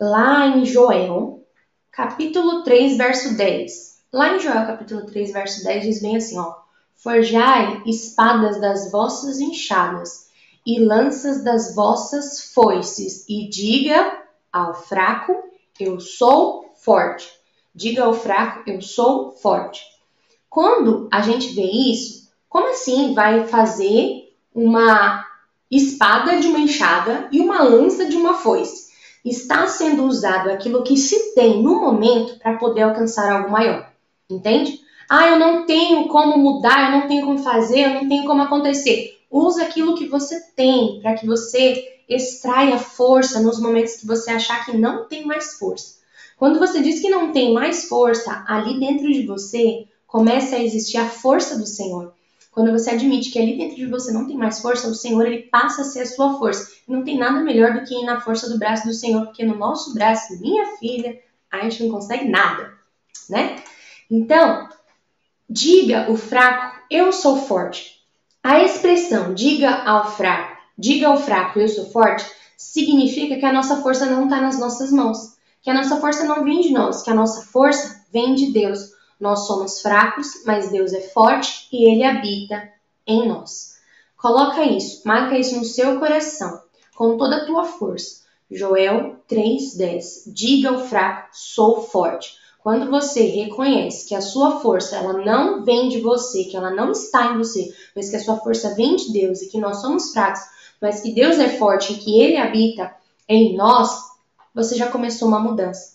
lá 0.00 0.48
em 0.48 0.64
Joel, 0.64 1.44
capítulo 1.92 2.64
3, 2.64 2.96
verso 2.96 3.36
10. 3.36 4.02
Lá 4.12 4.34
em 4.34 4.40
Joel, 4.40 4.66
capítulo 4.66 5.06
3, 5.06 5.32
verso 5.32 5.62
10, 5.62 5.84
diz 5.84 6.02
bem 6.02 6.16
assim, 6.16 6.38
ó. 6.38 6.54
Forjai 6.96 7.82
espadas 7.86 8.60
das 8.60 8.90
vossas 8.90 9.40
enxadas 9.40 10.21
e 10.66 10.80
lanças 10.80 11.42
das 11.42 11.74
vossas 11.74 12.52
foices, 12.52 13.24
e 13.28 13.48
diga 13.48 14.22
ao 14.52 14.74
fraco, 14.74 15.34
eu 15.78 15.98
sou 15.98 16.72
forte. 16.76 17.28
Diga 17.74 18.04
ao 18.04 18.12
fraco, 18.12 18.62
eu 18.68 18.80
sou 18.80 19.32
forte. 19.32 19.82
Quando 20.48 21.08
a 21.10 21.22
gente 21.22 21.54
vê 21.54 21.64
isso, 21.64 22.30
como 22.48 22.68
assim 22.68 23.14
vai 23.14 23.46
fazer 23.46 24.34
uma 24.54 25.24
espada 25.70 26.38
de 26.38 26.46
uma 26.46 26.58
enxada 26.58 27.28
e 27.32 27.40
uma 27.40 27.62
lança 27.62 28.04
de 28.04 28.16
uma 28.16 28.34
foice? 28.34 28.92
Está 29.24 29.66
sendo 29.66 30.04
usado 30.04 30.50
aquilo 30.50 30.82
que 30.82 30.96
se 30.96 31.34
tem 31.34 31.62
no 31.62 31.80
momento 31.80 32.38
para 32.38 32.58
poder 32.58 32.82
alcançar 32.82 33.32
algo 33.32 33.50
maior. 33.50 33.90
Entende? 34.28 34.80
Ah, 35.08 35.28
eu 35.28 35.38
não 35.38 35.64
tenho 35.64 36.08
como 36.08 36.36
mudar, 36.36 36.92
eu 36.92 37.00
não 37.00 37.08
tenho 37.08 37.24
como 37.24 37.38
fazer, 37.38 37.80
eu 37.80 37.94
não 37.94 38.08
tenho 38.08 38.24
como 38.24 38.42
acontecer. 38.42 39.21
Use 39.32 39.60
aquilo 39.60 39.96
que 39.96 40.06
você 40.06 40.40
tem 40.54 41.00
para 41.00 41.14
que 41.14 41.26
você 41.26 42.02
extraia 42.08 42.78
força 42.78 43.40
nos 43.40 43.58
momentos 43.58 43.96
que 43.96 44.06
você 44.06 44.30
achar 44.30 44.64
que 44.64 44.76
não 44.76 45.08
tem 45.08 45.24
mais 45.24 45.54
força. 45.54 46.00
Quando 46.36 46.58
você 46.58 46.82
diz 46.82 47.00
que 47.00 47.08
não 47.08 47.32
tem 47.32 47.54
mais 47.54 47.84
força, 47.84 48.44
ali 48.46 48.78
dentro 48.78 49.10
de 49.10 49.26
você 49.26 49.86
começa 50.06 50.56
a 50.56 50.62
existir 50.62 50.98
a 50.98 51.08
força 51.08 51.56
do 51.56 51.66
Senhor. 51.66 52.12
Quando 52.50 52.70
você 52.70 52.90
admite 52.90 53.30
que 53.30 53.38
ali 53.38 53.56
dentro 53.56 53.76
de 53.76 53.86
você 53.86 54.12
não 54.12 54.26
tem 54.26 54.36
mais 54.36 54.60
força, 54.60 54.88
o 54.88 54.94
Senhor 54.94 55.24
ele 55.24 55.44
passa 55.44 55.80
a 55.82 55.84
ser 55.84 56.00
a 56.00 56.06
sua 56.06 56.38
força. 56.38 56.70
Não 56.86 57.02
tem 57.02 57.16
nada 57.16 57.40
melhor 57.40 57.72
do 57.72 57.86
que 57.86 57.94
ir 57.94 58.04
na 58.04 58.20
força 58.20 58.50
do 58.50 58.58
braço 58.58 58.86
do 58.86 58.92
Senhor, 58.92 59.24
porque 59.24 59.44
no 59.44 59.56
nosso 59.56 59.94
braço, 59.94 60.38
minha 60.40 60.76
filha, 60.76 61.18
a 61.50 61.60
gente 61.60 61.82
não 61.82 61.92
consegue 61.92 62.28
nada, 62.28 62.74
né? 63.30 63.56
Então, 64.10 64.68
Diga 65.54 66.10
o 66.10 66.16
fraco, 66.16 66.80
eu 66.90 67.12
sou 67.12 67.36
forte. 67.36 68.01
A 68.44 68.60
expressão 68.64 69.34
diga 69.34 69.84
ao 69.84 70.10
fraco, 70.16 70.60
diga 70.76 71.06
ao 71.06 71.16
fraco, 71.16 71.60
eu 71.60 71.68
sou 71.68 71.88
forte, 71.92 72.28
significa 72.56 73.36
que 73.36 73.46
a 73.46 73.52
nossa 73.52 73.80
força 73.82 74.04
não 74.06 74.24
está 74.24 74.40
nas 74.40 74.58
nossas 74.58 74.90
mãos, 74.90 75.36
que 75.62 75.70
a 75.70 75.74
nossa 75.74 76.00
força 76.00 76.24
não 76.24 76.42
vem 76.42 76.60
de 76.60 76.72
nós, 76.72 77.02
que 77.02 77.10
a 77.10 77.14
nossa 77.14 77.42
força 77.46 78.04
vem 78.12 78.34
de 78.34 78.50
Deus. 78.50 78.90
Nós 79.20 79.46
somos 79.46 79.80
fracos, 79.80 80.42
mas 80.44 80.72
Deus 80.72 80.92
é 80.92 81.00
forte 81.00 81.68
e 81.70 81.88
Ele 81.88 82.02
habita 82.02 82.68
em 83.06 83.28
nós. 83.28 83.76
Coloca 84.16 84.64
isso, 84.64 85.02
marca 85.06 85.38
isso 85.38 85.56
no 85.56 85.64
seu 85.64 86.00
coração, 86.00 86.62
com 86.96 87.16
toda 87.16 87.36
a 87.36 87.46
tua 87.46 87.62
força. 87.62 88.22
Joel 88.50 89.22
3,10 89.30 90.24
Diga 90.26 90.70
ao 90.70 90.80
fraco, 90.80 91.28
sou 91.32 91.80
forte. 91.80 92.34
Quando 92.62 92.88
você 92.88 93.22
reconhece 93.22 94.08
que 94.08 94.14
a 94.14 94.20
sua 94.20 94.60
força 94.60 94.96
ela 94.96 95.14
não 95.14 95.64
vem 95.64 95.88
de 95.88 96.00
você, 96.00 96.44
que 96.44 96.56
ela 96.56 96.70
não 96.70 96.92
está 96.92 97.32
em 97.32 97.38
você, 97.38 97.74
mas 97.94 98.08
que 98.08 98.16
a 98.16 98.20
sua 98.20 98.36
força 98.36 98.74
vem 98.74 98.94
de 98.94 99.12
Deus 99.12 99.42
e 99.42 99.48
que 99.48 99.58
nós 99.58 99.80
somos 99.80 100.12
fracos, 100.12 100.40
mas 100.80 101.00
que 101.00 101.12
Deus 101.12 101.38
é 101.38 101.48
forte 101.48 101.92
e 101.92 101.96
que 101.96 102.20
Ele 102.20 102.36
habita 102.36 102.94
em 103.28 103.56
nós, 103.56 103.90
você 104.54 104.76
já 104.76 104.88
começou 104.88 105.26
uma 105.26 105.40
mudança. 105.40 105.92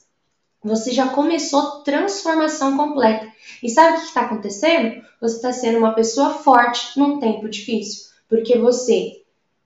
Você 0.62 0.92
já 0.92 1.08
começou 1.08 1.84
transformação 1.84 2.76
completa. 2.76 3.28
E 3.64 3.70
sabe 3.70 3.98
o 3.98 4.00
que 4.02 4.08
está 4.08 4.22
acontecendo? 4.22 5.02
Você 5.22 5.38
está 5.38 5.54
sendo 5.54 5.78
uma 5.78 5.94
pessoa 5.94 6.32
forte 6.32 7.00
num 7.00 7.20
tempo 7.20 7.48
difícil, 7.48 8.10
porque 8.28 8.58
você 8.58 9.22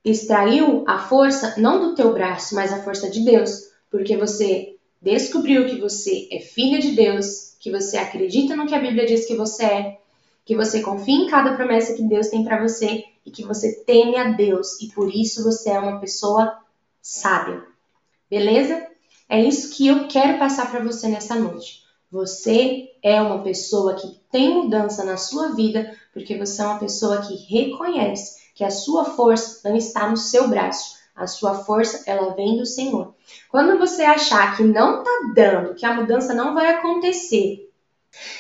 extraiu 0.06 0.84
a 0.88 1.00
força 1.00 1.56
não 1.58 1.80
do 1.80 1.96
teu 1.96 2.14
braço, 2.14 2.54
mas 2.54 2.72
a 2.72 2.84
força 2.84 3.10
de 3.10 3.26
Deus, 3.26 3.72
porque 3.90 4.18
você 4.18 4.71
descobriu 5.02 5.66
que 5.66 5.80
você 5.80 6.28
é 6.32 6.40
filha 6.40 6.80
de 6.80 6.92
Deus, 6.92 7.56
que 7.60 7.72
você 7.72 7.98
acredita 7.98 8.56
no 8.56 8.68
que 8.68 8.76
a 8.76 8.80
Bíblia 8.80 9.06
diz 9.06 9.26
que 9.26 9.36
você 9.36 9.66
é, 9.66 9.98
que 10.46 10.56
você 10.56 10.82
confia 10.82 11.16
em 11.16 11.28
cada 11.28 11.56
promessa 11.56 11.94
que 11.94 12.04
Deus 12.04 12.28
tem 12.28 12.44
para 12.44 12.62
você 12.62 13.04
e 13.26 13.32
que 13.32 13.44
você 13.44 13.84
teme 13.84 14.18
a 14.18 14.32
Deus 14.32 14.82
e 14.82 14.90
por 14.90 15.14
isso 15.14 15.44
você 15.44 15.72
é 15.72 15.80
uma 15.80 16.00
pessoa 16.00 16.58
sábia. 17.02 17.64
Beleza? 18.30 18.88
É 19.28 19.42
isso 19.42 19.76
que 19.76 19.88
eu 19.88 20.08
quero 20.08 20.38
passar 20.38 20.70
para 20.70 20.84
você 20.84 21.08
nessa 21.08 21.36
noite. 21.36 21.82
Você 22.12 22.90
é 23.02 23.22
uma 23.22 23.42
pessoa 23.42 23.96
que 23.96 24.20
tem 24.32 24.54
mudança 24.54 25.04
na 25.04 25.18
sua 25.18 25.56
vida 25.56 25.96
porque 26.14 26.38
você 26.38 26.62
é 26.62 26.66
uma 26.66 26.80
pessoa 26.80 27.22
que 27.22 27.36
reconhece 27.36 28.42
que 28.54 28.64
a 28.64 28.70
sua 28.70 29.06
força 29.06 29.68
não 29.68 29.76
está 29.76 30.10
no 30.10 30.18
seu 30.18 30.48
braço, 30.48 30.98
a 31.22 31.28
sua 31.28 31.64
força, 31.64 32.04
ela 32.06 32.34
vem 32.34 32.58
do 32.58 32.66
Senhor. 32.66 33.14
Quando 33.50 33.78
você 33.78 34.04
achar 34.04 34.58
que 34.58 34.64
não 34.64 35.04
tá 35.04 35.32
dando, 35.36 35.76
que 35.76 35.86
a 35.86 35.94
mudança 35.94 36.34
não 36.34 36.54
vai 36.54 36.70
acontecer, 36.72 37.70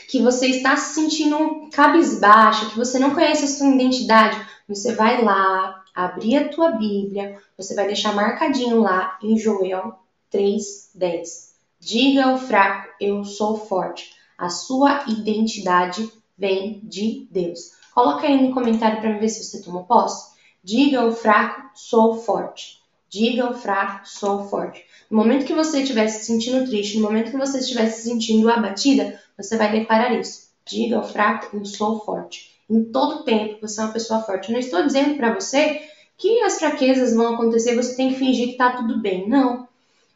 que 0.09 0.21
você 0.21 0.47
está 0.47 0.75
se 0.75 0.95
sentindo 0.95 1.69
cabisbaixa, 1.71 2.69
que 2.69 2.77
você 2.77 2.99
não 2.99 3.13
conhece 3.13 3.45
a 3.45 3.47
sua 3.47 3.67
identidade, 3.67 4.39
você 4.67 4.93
vai 4.93 5.23
lá, 5.23 5.83
abrir 5.93 6.37
a 6.37 6.49
tua 6.49 6.71
Bíblia, 6.71 7.37
você 7.57 7.75
vai 7.75 7.85
deixar 7.85 8.15
marcadinho 8.15 8.81
lá 8.81 9.17
em 9.21 9.37
Joel 9.37 9.99
3:10. 10.31 11.51
Diga 11.79 12.25
ao 12.25 12.37
fraco, 12.37 12.89
eu 12.99 13.23
sou 13.23 13.57
forte. 13.57 14.11
A 14.37 14.49
sua 14.49 15.05
identidade 15.07 16.11
vem 16.37 16.79
de 16.83 17.27
Deus. 17.29 17.71
Coloca 17.93 18.25
aí 18.25 18.41
no 18.41 18.53
comentário 18.53 19.01
para 19.01 19.17
ver 19.17 19.29
se 19.29 19.43
você 19.43 19.61
tomou 19.61 19.83
posse. 19.83 20.30
Diga 20.63 21.01
ao 21.01 21.11
fraco, 21.11 21.71
sou 21.73 22.15
forte. 22.15 22.79
Diga 23.09 23.43
ao 23.43 23.53
fraco, 23.53 24.07
sou 24.07 24.47
forte. 24.47 24.85
No 25.09 25.17
momento 25.17 25.45
que 25.45 25.53
você 25.53 25.81
estiver 25.81 26.07
se 26.07 26.25
sentindo 26.25 26.65
triste, 26.65 26.97
no 26.97 27.03
momento 27.03 27.31
que 27.31 27.37
você 27.37 27.59
estiver 27.59 27.87
se 27.89 28.03
sentindo 28.03 28.49
abatida, 28.49 29.19
você 29.37 29.57
vai 29.57 29.71
declarar 29.71 30.13
isso. 30.17 30.49
Diga 30.65 30.97
ao 30.97 31.03
fraco, 31.03 31.57
eu 31.57 31.65
sou 31.65 31.99
forte. 31.99 32.51
Em 32.69 32.83
todo 32.85 33.25
tempo, 33.25 33.57
você 33.61 33.81
é 33.81 33.83
uma 33.83 33.91
pessoa 33.91 34.21
forte. 34.21 34.47
Eu 34.49 34.53
não 34.53 34.59
estou 34.59 34.85
dizendo 34.85 35.17
para 35.17 35.33
você 35.33 35.81
que 36.17 36.41
as 36.43 36.59
fraquezas 36.59 37.13
vão 37.13 37.33
acontecer, 37.33 37.75
você 37.75 37.95
tem 37.95 38.09
que 38.09 38.19
fingir 38.19 38.45
que 38.45 38.51
está 38.51 38.77
tudo 38.77 38.99
bem. 38.99 39.27
Não. 39.27 39.67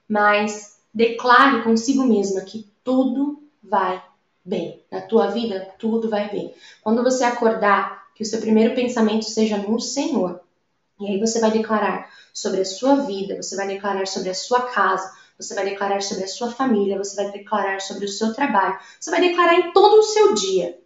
Mas 0.08 0.78
declare 0.94 1.64
consigo 1.64 2.06
mesma 2.06 2.42
que 2.42 2.66
tudo 2.84 3.44
vai 3.62 4.02
bem. 4.46 4.80
Na 4.92 5.02
tua 5.02 5.28
vida, 5.28 5.68
tudo 5.80 6.10
vai 6.10 6.30
bem. 6.30 6.54
Quando 6.82 7.04
você 7.04 7.24
acordar, 7.24 8.05
que 8.16 8.24
o 8.24 8.26
seu 8.26 8.40
primeiro 8.40 8.74
pensamento 8.74 9.26
seja 9.26 9.58
no 9.58 9.80
Senhor. 9.80 10.40
E 11.00 11.06
aí 11.08 11.20
você 11.20 11.40
vai 11.40 11.52
declarar 11.52 12.10
sobre 12.34 12.62
a 12.62 12.66
sua 12.66 12.96
vida, 13.02 13.36
você 13.36 13.56
vai 13.56 13.68
declarar 13.68 14.08
sobre 14.08 14.30
a 14.30 14.34
sua 14.34 14.62
casa, 14.62 15.14
você 15.38 15.54
vai 15.54 15.66
declarar 15.66 16.02
sobre 16.02 16.24
a 16.24 16.28
sua 16.28 16.50
família, 16.50 16.98
você 16.98 17.22
vai 17.22 17.32
declarar 17.32 17.82
sobre 17.82 18.06
o 18.06 18.10
seu 18.10 18.34
trabalho, 18.34 18.80
você 19.00 19.12
vai 19.12 19.20
declarar 19.20 19.56
em 19.56 19.74
todo 19.74 20.00
o 20.00 20.04
seu 20.04 20.34
dia. 20.34 20.80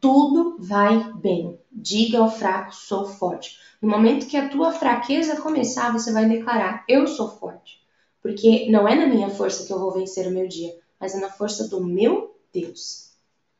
Tudo 0.00 0.56
vai 0.58 1.12
bem. 1.14 1.58
Diga 1.70 2.18
ao 2.18 2.30
fraco, 2.30 2.74
sou 2.74 3.04
forte. 3.06 3.58
No 3.80 3.88
momento 3.88 4.26
que 4.26 4.36
a 4.36 4.48
tua 4.48 4.72
fraqueza 4.72 5.40
começar, 5.40 5.92
você 5.92 6.10
vai 6.12 6.26
declarar, 6.26 6.84
eu 6.88 7.06
sou 7.06 7.28
forte. 7.28 7.84
Porque 8.22 8.70
não 8.70 8.88
é 8.88 8.94
na 8.94 9.06
minha 9.06 9.28
força 9.28 9.66
que 9.66 9.72
eu 9.72 9.78
vou 9.78 9.92
vencer 9.92 10.26
o 10.26 10.30
meu 10.30 10.48
dia, 10.48 10.74
mas 10.98 11.14
é 11.14 11.20
na 11.20 11.30
força 11.30 11.68
do 11.68 11.84
meu 11.84 12.34
Deus. 12.52 13.10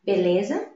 Beleza? 0.03 0.76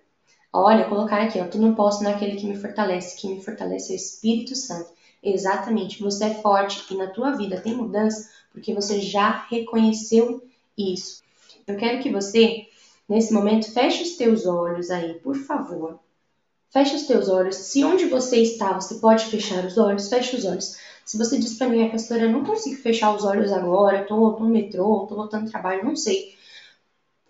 Olha, 0.52 0.88
colocar 0.88 1.22
aqui, 1.22 1.40
ó, 1.40 1.46
tu 1.46 1.58
não 1.58 1.74
posso 1.74 2.02
naquele 2.02 2.36
que 2.36 2.46
me 2.46 2.56
fortalece, 2.56 3.20
que 3.20 3.28
me 3.28 3.42
fortalece 3.42 3.92
é 3.92 3.94
o 3.94 3.96
Espírito 3.96 4.54
Santo. 4.56 4.90
Exatamente, 5.22 6.02
você 6.02 6.24
é 6.24 6.34
forte 6.34 6.92
e 6.92 6.96
na 6.96 7.08
tua 7.08 7.32
vida 7.32 7.60
tem 7.60 7.74
mudança 7.74 8.28
porque 8.52 8.74
você 8.74 9.00
já 9.00 9.46
reconheceu 9.48 10.42
isso. 10.76 11.22
Eu 11.66 11.76
quero 11.76 12.02
que 12.02 12.10
você, 12.10 12.66
nesse 13.08 13.32
momento, 13.32 13.72
feche 13.72 14.02
os 14.02 14.16
teus 14.16 14.46
olhos 14.46 14.90
aí, 14.90 15.14
por 15.20 15.36
favor. 15.36 16.00
Feche 16.70 16.96
os 16.96 17.06
teus 17.06 17.28
olhos. 17.28 17.56
Se 17.56 17.84
onde 17.84 18.06
você 18.06 18.38
está, 18.42 18.72
você 18.72 18.96
pode 18.96 19.26
fechar 19.26 19.64
os 19.64 19.78
olhos, 19.78 20.08
feche 20.08 20.36
os 20.36 20.44
olhos. 20.44 20.76
Se 21.04 21.18
você 21.18 21.38
diz 21.38 21.54
para 21.54 21.68
mim, 21.68 21.88
pastora, 21.90 22.22
eu 22.22 22.30
não 22.30 22.44
consigo 22.44 22.80
fechar 22.80 23.14
os 23.14 23.24
olhos 23.24 23.52
agora, 23.52 24.04
tô, 24.04 24.32
tô 24.32 24.44
no 24.44 24.50
metrô, 24.50 25.06
tô 25.08 25.16
voltando 25.16 25.50
trabalho, 25.50 25.84
não 25.84 25.96
sei. 25.96 26.34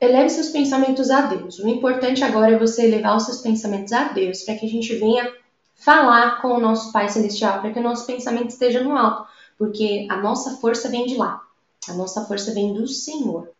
Eleve 0.01 0.31
seus 0.31 0.49
pensamentos 0.49 1.11
a 1.11 1.27
Deus. 1.27 1.59
O 1.59 1.69
importante 1.69 2.25
agora 2.25 2.53
é 2.53 2.59
você 2.59 2.87
elevar 2.87 3.19
os 3.19 3.25
seus 3.25 3.43
pensamentos 3.43 3.93
a 3.93 4.09
Deus, 4.09 4.43
para 4.43 4.57
que 4.57 4.65
a 4.65 4.69
gente 4.69 4.95
venha 4.97 5.31
falar 5.75 6.41
com 6.41 6.49
o 6.55 6.61
nosso 6.61 6.91
Pai 6.91 7.09
Celestial, 7.11 7.61
para 7.61 7.71
que 7.71 7.79
o 7.79 7.83
nosso 7.83 8.07
pensamento 8.07 8.49
esteja 8.49 8.83
no 8.83 8.97
alto, 8.97 9.29
porque 9.59 10.07
a 10.11 10.17
nossa 10.17 10.57
força 10.57 10.89
vem 10.89 11.05
de 11.05 11.17
lá. 11.17 11.47
A 11.87 11.93
nossa 11.93 12.25
força 12.25 12.53
vem 12.53 12.73
do 12.73 12.87
Senhor, 12.87 13.51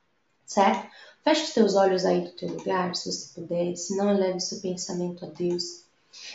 certo? 0.47 0.89
Feche 1.23 1.45
os 1.45 1.53
teus 1.53 1.75
olhos 1.75 2.07
aí 2.07 2.23
do 2.23 2.31
teu 2.31 2.49
lugar, 2.49 2.95
se 2.95 3.13
você 3.13 3.39
puder, 3.39 3.77
se 3.77 3.95
não 3.97 4.11
eleve 4.11 4.41
seu 4.41 4.61
pensamento 4.61 5.27
a 5.27 5.29
Deus. 5.29 5.85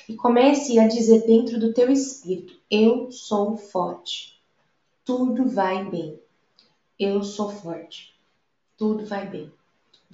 E 0.07 0.15
comece 0.15 0.77
a 0.77 0.87
dizer 0.87 1.25
dentro 1.25 1.59
do 1.59 1.73
teu 1.73 1.91
espírito: 1.91 2.55
Eu 2.69 3.11
sou 3.11 3.57
forte. 3.57 4.39
Tudo 5.03 5.47
vai 5.47 5.83
bem. 5.85 6.19
Eu 6.99 7.23
sou 7.23 7.49
forte. 7.49 8.15
Tudo 8.77 9.05
vai 9.05 9.27
bem. 9.27 9.51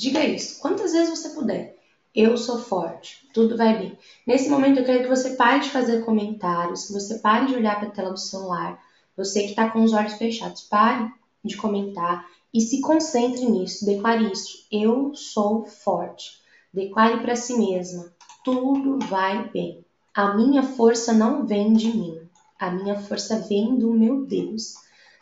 Diga 0.01 0.25
isso 0.25 0.59
quantas 0.59 0.93
vezes 0.93 1.11
você 1.11 1.29
puder. 1.29 1.77
Eu 2.15 2.35
sou 2.35 2.57
forte, 2.57 3.29
tudo 3.35 3.55
vai 3.55 3.77
bem. 3.77 3.99
Nesse 4.25 4.49
momento 4.49 4.79
eu 4.79 4.83
quero 4.83 5.03
que 5.03 5.07
você 5.07 5.35
pare 5.35 5.59
de 5.59 5.69
fazer 5.69 6.03
comentários, 6.03 6.87
que 6.87 6.93
você 6.93 7.19
pare 7.19 7.45
de 7.45 7.53
olhar 7.53 7.77
para 7.77 7.89
a 7.89 7.91
tela 7.91 8.09
do 8.09 8.17
celular. 8.17 8.83
Você 9.15 9.43
que 9.43 9.51
está 9.51 9.69
com 9.69 9.83
os 9.83 9.93
olhos 9.93 10.13
fechados, 10.13 10.63
pare 10.63 11.07
de 11.45 11.55
comentar 11.55 12.25
e 12.51 12.61
se 12.61 12.81
concentre 12.81 13.45
nisso. 13.45 13.85
Declare 13.85 14.31
isso. 14.31 14.65
Eu 14.71 15.13
sou 15.13 15.67
forte. 15.67 16.31
Declare 16.73 17.21
para 17.21 17.35
si 17.35 17.55
mesma: 17.55 18.11
tudo 18.43 18.97
vai 19.05 19.51
bem. 19.51 19.85
A 20.15 20.33
minha 20.33 20.63
força 20.63 21.13
não 21.13 21.45
vem 21.45 21.73
de 21.73 21.95
mim. 21.95 22.19
A 22.57 22.71
minha 22.71 22.99
força 22.99 23.37
vem 23.47 23.77
do 23.77 23.93
meu 23.93 24.25
Deus. 24.25 24.73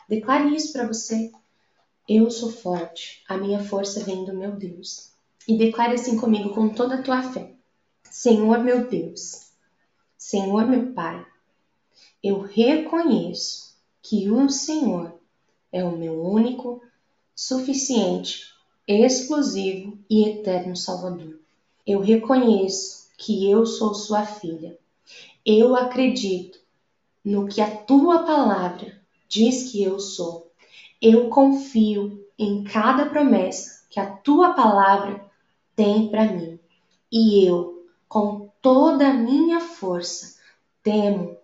Declare 0.08 0.56
isso 0.56 0.72
para 0.72 0.86
você. 0.86 1.30
Eu 2.12 2.28
sou 2.28 2.50
forte. 2.50 3.22
A 3.28 3.36
minha 3.36 3.62
força 3.62 4.02
vem 4.02 4.24
do 4.24 4.34
meu 4.34 4.50
Deus 4.50 5.12
e 5.46 5.56
declare 5.56 5.94
assim 5.94 6.18
comigo 6.18 6.52
com 6.52 6.68
toda 6.68 6.96
a 6.96 7.02
tua 7.02 7.22
fé: 7.22 7.52
Senhor 8.02 8.58
meu 8.58 8.88
Deus, 8.88 9.52
Senhor 10.18 10.66
meu 10.66 10.92
Pai, 10.92 11.24
eu 12.20 12.40
reconheço 12.40 13.76
que 14.02 14.28
o 14.28 14.50
Senhor 14.50 15.20
é 15.70 15.84
o 15.84 15.96
meu 15.96 16.20
único, 16.20 16.82
suficiente, 17.32 18.42
exclusivo 18.88 19.96
e 20.10 20.28
eterno 20.28 20.74
Salvador. 20.74 21.38
Eu 21.86 22.00
reconheço 22.00 23.08
que 23.16 23.48
eu 23.48 23.64
sou 23.64 23.94
sua 23.94 24.26
filha. 24.26 24.76
Eu 25.46 25.76
acredito 25.76 26.58
no 27.24 27.46
que 27.46 27.60
a 27.60 27.70
tua 27.70 28.24
palavra 28.24 29.00
diz 29.28 29.70
que 29.70 29.80
eu 29.80 30.00
sou. 30.00 30.49
Eu 31.00 31.30
confio 31.30 32.24
em 32.38 32.62
cada 32.62 33.06
promessa 33.06 33.86
que 33.88 33.98
a 33.98 34.06
tua 34.06 34.52
palavra 34.52 35.24
tem 35.74 36.10
para 36.10 36.30
mim. 36.30 36.58
E 37.10 37.44
eu, 37.44 37.86
com 38.08 38.50
toda 38.60 39.08
a 39.08 39.14
minha 39.14 39.60
força, 39.60 40.38
temo 40.82 41.36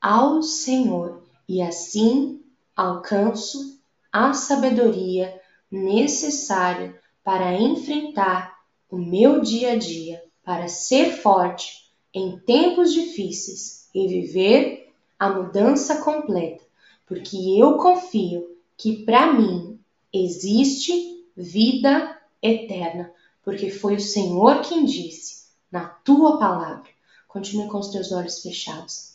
ao 0.00 0.42
Senhor 0.42 1.22
e 1.48 1.60
assim 1.60 2.42
alcanço 2.74 3.78
a 4.10 4.32
sabedoria 4.32 5.40
necessária 5.70 6.98
para 7.22 7.54
enfrentar 7.54 8.58
o 8.90 8.96
meu 8.96 9.40
dia 9.40 9.72
a 9.72 9.76
dia, 9.76 10.22
para 10.44 10.68
ser 10.68 11.16
forte 11.16 11.90
em 12.12 12.38
tempos 12.40 12.92
difíceis 12.92 13.88
e 13.94 14.06
viver 14.06 14.92
a 15.18 15.30
mudança 15.30 16.02
completa, 16.02 16.64
porque 17.06 17.36
eu 17.58 17.76
confio 17.76 18.52
que 18.76 19.04
para 19.04 19.32
mim 19.32 19.78
existe 20.12 21.26
vida 21.36 22.20
eterna 22.42 23.12
porque 23.42 23.70
foi 23.70 23.96
o 23.96 24.00
Senhor 24.00 24.62
quem 24.62 24.84
disse, 24.84 25.46
na 25.70 25.86
tua 25.86 26.38
palavra. 26.38 26.88
Continue 27.26 27.68
com 27.68 27.78
os 27.78 27.88
teus 27.88 28.12
olhos 28.12 28.40
fechados. 28.40 29.12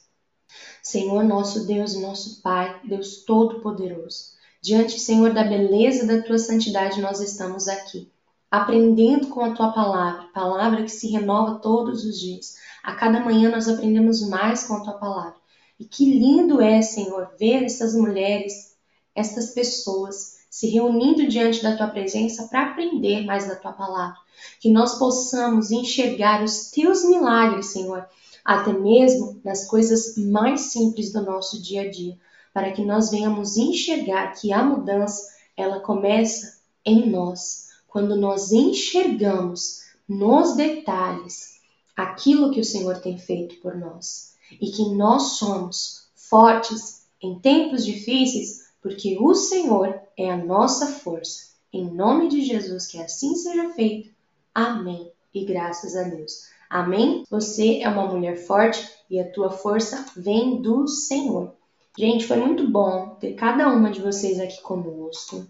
Senhor, 0.81 1.23
nosso 1.23 1.65
Deus 1.65 1.93
e 1.93 2.01
nosso 2.01 2.41
Pai, 2.41 2.81
Deus 2.83 3.23
Todo-Poderoso, 3.25 4.35
diante, 4.61 4.99
Senhor, 4.99 5.33
da 5.33 5.43
beleza 5.43 6.05
da 6.05 6.21
tua 6.21 6.39
santidade, 6.39 7.01
nós 7.01 7.19
estamos 7.19 7.67
aqui, 7.67 8.09
aprendendo 8.49 9.27
com 9.27 9.41
a 9.41 9.53
tua 9.53 9.71
palavra, 9.71 10.27
palavra 10.33 10.83
que 10.83 10.91
se 10.91 11.09
renova 11.09 11.59
todos 11.59 12.05
os 12.05 12.19
dias. 12.19 12.55
A 12.83 12.95
cada 12.95 13.19
manhã 13.19 13.49
nós 13.49 13.67
aprendemos 13.67 14.21
mais 14.27 14.65
com 14.65 14.75
a 14.75 14.79
tua 14.81 14.93
palavra. 14.93 15.35
E 15.79 15.85
que 15.85 16.05
lindo 16.05 16.61
é, 16.61 16.81
Senhor, 16.81 17.31
ver 17.37 17.63
essas 17.63 17.93
mulheres, 17.93 18.76
essas 19.17 19.49
pessoas 19.49 20.37
se 20.47 20.67
reunindo 20.67 21.27
diante 21.27 21.63
da 21.63 21.75
tua 21.75 21.87
presença 21.87 22.47
para 22.47 22.69
aprender 22.69 23.25
mais 23.25 23.47
da 23.47 23.55
tua 23.55 23.73
palavra. 23.73 24.17
Que 24.59 24.69
nós 24.69 24.99
possamos 24.99 25.71
enxergar 25.71 26.43
os 26.43 26.69
teus 26.69 27.03
milagres, 27.03 27.65
Senhor, 27.67 28.05
até 28.45 28.71
mesmo 28.71 29.41
nas 29.43 29.65
coisas 29.65 30.15
mais 30.17 30.71
simples 30.71 31.11
do 31.11 31.23
nosso 31.23 31.59
dia 31.61 31.81
a 31.81 31.89
dia, 31.89 32.15
para 32.53 32.71
que 32.71 32.85
nós 32.85 33.09
venhamos 33.09 33.57
enxergar 33.57 34.33
que 34.33 34.53
a 34.53 34.63
mudança, 34.63 35.27
ela 35.55 35.79
começa 35.79 36.59
em 36.85 37.09
nós, 37.09 37.69
quando 37.87 38.15
nós 38.15 38.51
enxergamos 38.51 39.81
nos 40.07 40.55
detalhes 40.55 41.57
aquilo 41.95 42.51
que 42.51 42.59
o 42.59 42.65
Senhor 42.65 42.99
tem 42.99 43.17
feito 43.17 43.55
por 43.61 43.75
nós 43.75 44.35
e 44.61 44.69
que 44.69 44.89
nós 44.89 45.37
somos 45.37 46.07
fortes 46.15 47.07
em 47.21 47.39
tempos 47.39 47.83
difíceis 47.83 48.66
porque 48.81 49.17
o 49.19 49.33
Senhor 49.33 49.99
é 50.17 50.29
a 50.29 50.37
nossa 50.37 50.87
força. 50.87 51.47
Em 51.71 51.85
nome 51.85 52.29
de 52.29 52.41
Jesus, 52.41 52.87
que 52.87 52.97
assim 52.97 53.35
seja 53.35 53.69
feito. 53.69 54.09
Amém. 54.53 55.11
E 55.33 55.45
graças 55.45 55.95
a 55.95 56.03
Deus. 56.03 56.47
Amém? 56.69 57.23
Você 57.29 57.81
é 57.81 57.89
uma 57.89 58.05
mulher 58.05 58.37
forte 58.37 58.87
e 59.09 59.19
a 59.19 59.29
tua 59.29 59.49
força 59.49 60.05
vem 60.15 60.61
do 60.61 60.87
Senhor. 60.87 61.53
Gente, 61.97 62.25
foi 62.25 62.37
muito 62.37 62.69
bom 62.69 63.15
ter 63.19 63.33
cada 63.33 63.67
uma 63.69 63.89
de 63.89 64.01
vocês 64.01 64.39
aqui 64.39 64.61
conosco. 64.61 65.45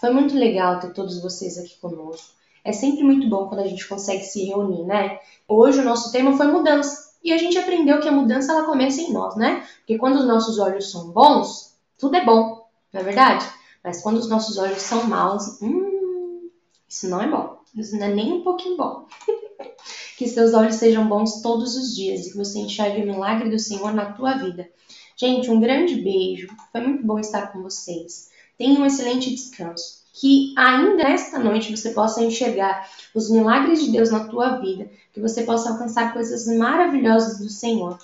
Foi 0.00 0.10
muito 0.10 0.34
legal 0.34 0.80
ter 0.80 0.92
todos 0.92 1.22
vocês 1.22 1.58
aqui 1.58 1.78
conosco. 1.78 2.34
É 2.64 2.72
sempre 2.72 3.02
muito 3.02 3.28
bom 3.28 3.48
quando 3.48 3.60
a 3.60 3.66
gente 3.66 3.86
consegue 3.88 4.24
se 4.24 4.44
reunir, 4.44 4.84
né? 4.84 5.18
Hoje 5.48 5.80
o 5.80 5.84
nosso 5.84 6.12
tema 6.12 6.36
foi 6.36 6.46
mudança. 6.46 7.12
E 7.22 7.32
a 7.32 7.38
gente 7.38 7.58
aprendeu 7.58 8.00
que 8.00 8.08
a 8.08 8.12
mudança 8.12 8.52
ela 8.52 8.64
começa 8.64 9.00
em 9.00 9.12
nós, 9.12 9.36
né? 9.36 9.66
Porque 9.78 9.98
quando 9.98 10.16
os 10.16 10.26
nossos 10.26 10.58
olhos 10.58 10.90
são 10.90 11.10
bons, 11.10 11.74
tudo 11.98 12.16
é 12.16 12.24
bom 12.24 12.61
não 12.92 13.00
é 13.00 13.04
verdade? 13.04 13.48
Mas 13.82 14.02
quando 14.02 14.18
os 14.18 14.28
nossos 14.28 14.58
olhos 14.58 14.82
são 14.82 15.04
maus, 15.04 15.60
hum, 15.60 16.50
isso 16.88 17.08
não 17.08 17.20
é 17.20 17.28
bom. 17.28 17.60
Isso 17.74 17.96
não 17.96 18.06
é 18.06 18.14
nem 18.14 18.32
um 18.32 18.42
pouquinho 18.42 18.76
bom. 18.76 19.06
que 20.18 20.28
seus 20.28 20.52
olhos 20.52 20.76
sejam 20.76 21.08
bons 21.08 21.40
todos 21.40 21.76
os 21.76 21.94
dias 21.96 22.26
e 22.26 22.30
que 22.30 22.36
você 22.36 22.58
enxergue 22.58 23.02
o 23.02 23.06
milagre 23.06 23.50
do 23.50 23.58
Senhor 23.58 23.92
na 23.92 24.12
tua 24.12 24.34
vida. 24.34 24.68
Gente, 25.16 25.50
um 25.50 25.60
grande 25.60 25.96
beijo. 25.96 26.48
Foi 26.70 26.80
muito 26.80 27.04
bom 27.04 27.18
estar 27.18 27.52
com 27.52 27.62
vocês. 27.62 28.30
Tenha 28.58 28.78
um 28.78 28.86
excelente 28.86 29.30
descanso. 29.30 30.02
Que 30.12 30.54
ainda 30.58 31.04
nesta 31.04 31.38
noite 31.38 31.74
você 31.74 31.90
possa 31.90 32.22
enxergar 32.22 32.86
os 33.14 33.30
milagres 33.30 33.82
de 33.82 33.90
Deus 33.90 34.10
na 34.10 34.28
tua 34.28 34.58
vida, 34.58 34.90
que 35.12 35.20
você 35.20 35.42
possa 35.42 35.70
alcançar 35.70 36.12
coisas 36.12 36.46
maravilhosas 36.46 37.38
do 37.38 37.48
Senhor 37.48 37.98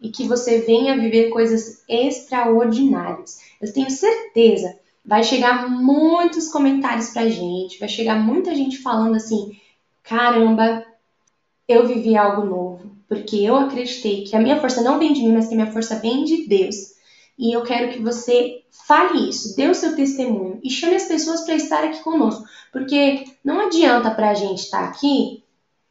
e 0.00 0.08
que 0.08 0.26
você 0.26 0.60
venha 0.60 0.98
viver 0.98 1.30
coisas 1.30 1.82
extraordinárias. 1.88 3.40
Eu 3.60 3.72
tenho 3.72 3.90
certeza, 3.90 4.74
vai 5.04 5.22
chegar 5.22 5.68
muitos 5.68 6.48
comentários 6.48 7.10
pra 7.10 7.28
gente, 7.28 7.78
vai 7.78 7.88
chegar 7.88 8.18
muita 8.18 8.54
gente 8.54 8.78
falando 8.78 9.16
assim: 9.16 9.56
caramba, 10.02 10.84
eu 11.68 11.86
vivi 11.86 12.16
algo 12.16 12.44
novo, 12.44 12.90
porque 13.08 13.36
eu 13.36 13.56
acreditei 13.56 14.24
que 14.24 14.34
a 14.34 14.40
minha 14.40 14.60
força 14.60 14.82
não 14.82 14.98
vem 14.98 15.12
de 15.12 15.22
mim, 15.22 15.32
mas 15.32 15.48
que 15.48 15.54
a 15.54 15.56
minha 15.56 15.72
força 15.72 15.98
vem 15.98 16.24
de 16.24 16.46
Deus. 16.46 16.98
E 17.38 17.54
eu 17.54 17.62
quero 17.62 17.92
que 17.92 18.02
você 18.02 18.62
fale 18.86 19.28
isso, 19.28 19.56
dê 19.56 19.68
o 19.68 19.74
seu 19.74 19.96
testemunho 19.96 20.60
e 20.62 20.70
chame 20.70 20.96
as 20.96 21.04
pessoas 21.04 21.42
para 21.42 21.54
estar 21.54 21.84
aqui 21.84 22.02
conosco, 22.02 22.44
porque 22.72 23.24
não 23.42 23.66
adianta 23.66 24.10
para 24.10 24.30
a 24.30 24.34
gente 24.34 24.58
estar 24.58 24.84
aqui 24.84 25.42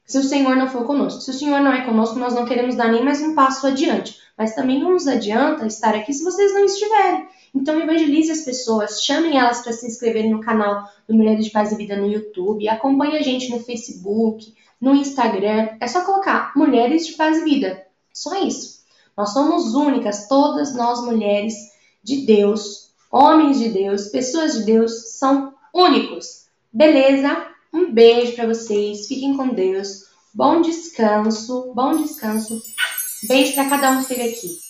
se 0.10 0.18
o 0.18 0.24
Senhor 0.24 0.56
não 0.56 0.68
for 0.68 0.86
conosco. 0.86 1.22
Se 1.22 1.30
o 1.30 1.34
Senhor 1.36 1.62
não 1.62 1.72
é 1.72 1.86
conosco, 1.86 2.18
nós 2.18 2.34
não 2.34 2.44
queremos 2.44 2.76
dar 2.76 2.92
nem 2.92 3.06
mais 3.06 3.22
um 3.22 3.36
passo 3.36 3.68
adiante. 3.68 4.18
Mas 4.36 4.56
também 4.56 4.80
não 4.80 4.94
nos 4.94 5.08
adianta 5.08 5.68
estar 5.68 5.94
aqui 5.94 6.12
se 6.12 6.24
vocês 6.24 6.52
não 6.52 6.66
estiverem. 6.66 7.28
Então 7.54 7.80
evangelize 7.80 8.32
as 8.32 8.42
pessoas, 8.42 9.04
chamem 9.04 9.38
elas 9.38 9.62
para 9.62 9.72
se 9.72 9.86
inscreverem 9.86 10.32
no 10.32 10.42
canal 10.42 10.84
do 11.08 11.14
Mulheres 11.14 11.46
de 11.46 11.52
Paz 11.52 11.72
e 11.72 11.76
Vida 11.76 11.96
no 11.96 12.08
YouTube, 12.08 12.68
acompanhe 12.68 13.18
a 13.18 13.22
gente 13.22 13.52
no 13.52 13.60
Facebook, 13.60 14.52
no 14.82 14.96
Instagram. 14.96 15.70
É 15.80 15.88
só 15.88 16.04
colocar 16.04 16.54
Mulheres 16.56 17.06
de 17.06 17.14
Paz 17.14 17.38
e 17.38 17.44
Vida. 17.44 17.86
Só 18.12 18.44
isso. 18.44 18.80
Nós 19.16 19.32
somos 19.32 19.76
únicas, 19.76 20.28
todas 20.28 20.74
nós 20.74 21.06
mulheres 21.06 21.54
de 22.02 22.26
Deus, 22.26 22.90
homens 23.12 23.60
de 23.60 23.70
Deus, 23.70 24.08
pessoas 24.08 24.54
de 24.54 24.64
Deus, 24.64 25.20
são 25.20 25.54
únicos. 25.72 26.48
Beleza? 26.74 27.46
Um 27.74 27.92
beijo 27.92 28.34
para 28.34 28.48
vocês, 28.48 29.08
fiquem 29.08 29.38
com 29.38 29.50
Deus. 29.50 30.06
Bom 30.34 30.62
descanso, 30.62 31.72
bom 31.76 31.98
descanso. 31.98 32.62
Beijo 33.28 33.54
para 33.54 33.70
cada 33.70 33.92
um 33.92 33.96
que 33.98 34.14
esteve 34.14 34.30
aqui. 34.30 34.70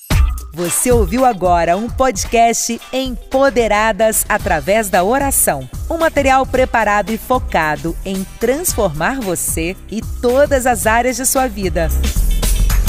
Você 0.54 0.92
ouviu 0.92 1.26
agora 1.26 1.78
um 1.78 1.88
podcast 1.88 2.82
Empoderadas 2.92 4.26
através 4.28 4.90
da 4.90 5.04
oração. 5.04 5.70
Um 5.90 5.98
material 5.98 6.46
preparado 6.46 7.12
e 7.12 7.18
focado 7.18 7.96
em 8.04 8.26
transformar 8.40 9.20
você 9.22 9.78
e 9.90 10.02
todas 10.22 10.66
as 10.66 10.88
áreas 10.88 11.16
de 11.16 11.26
sua 11.26 11.48
vida. 11.48 11.88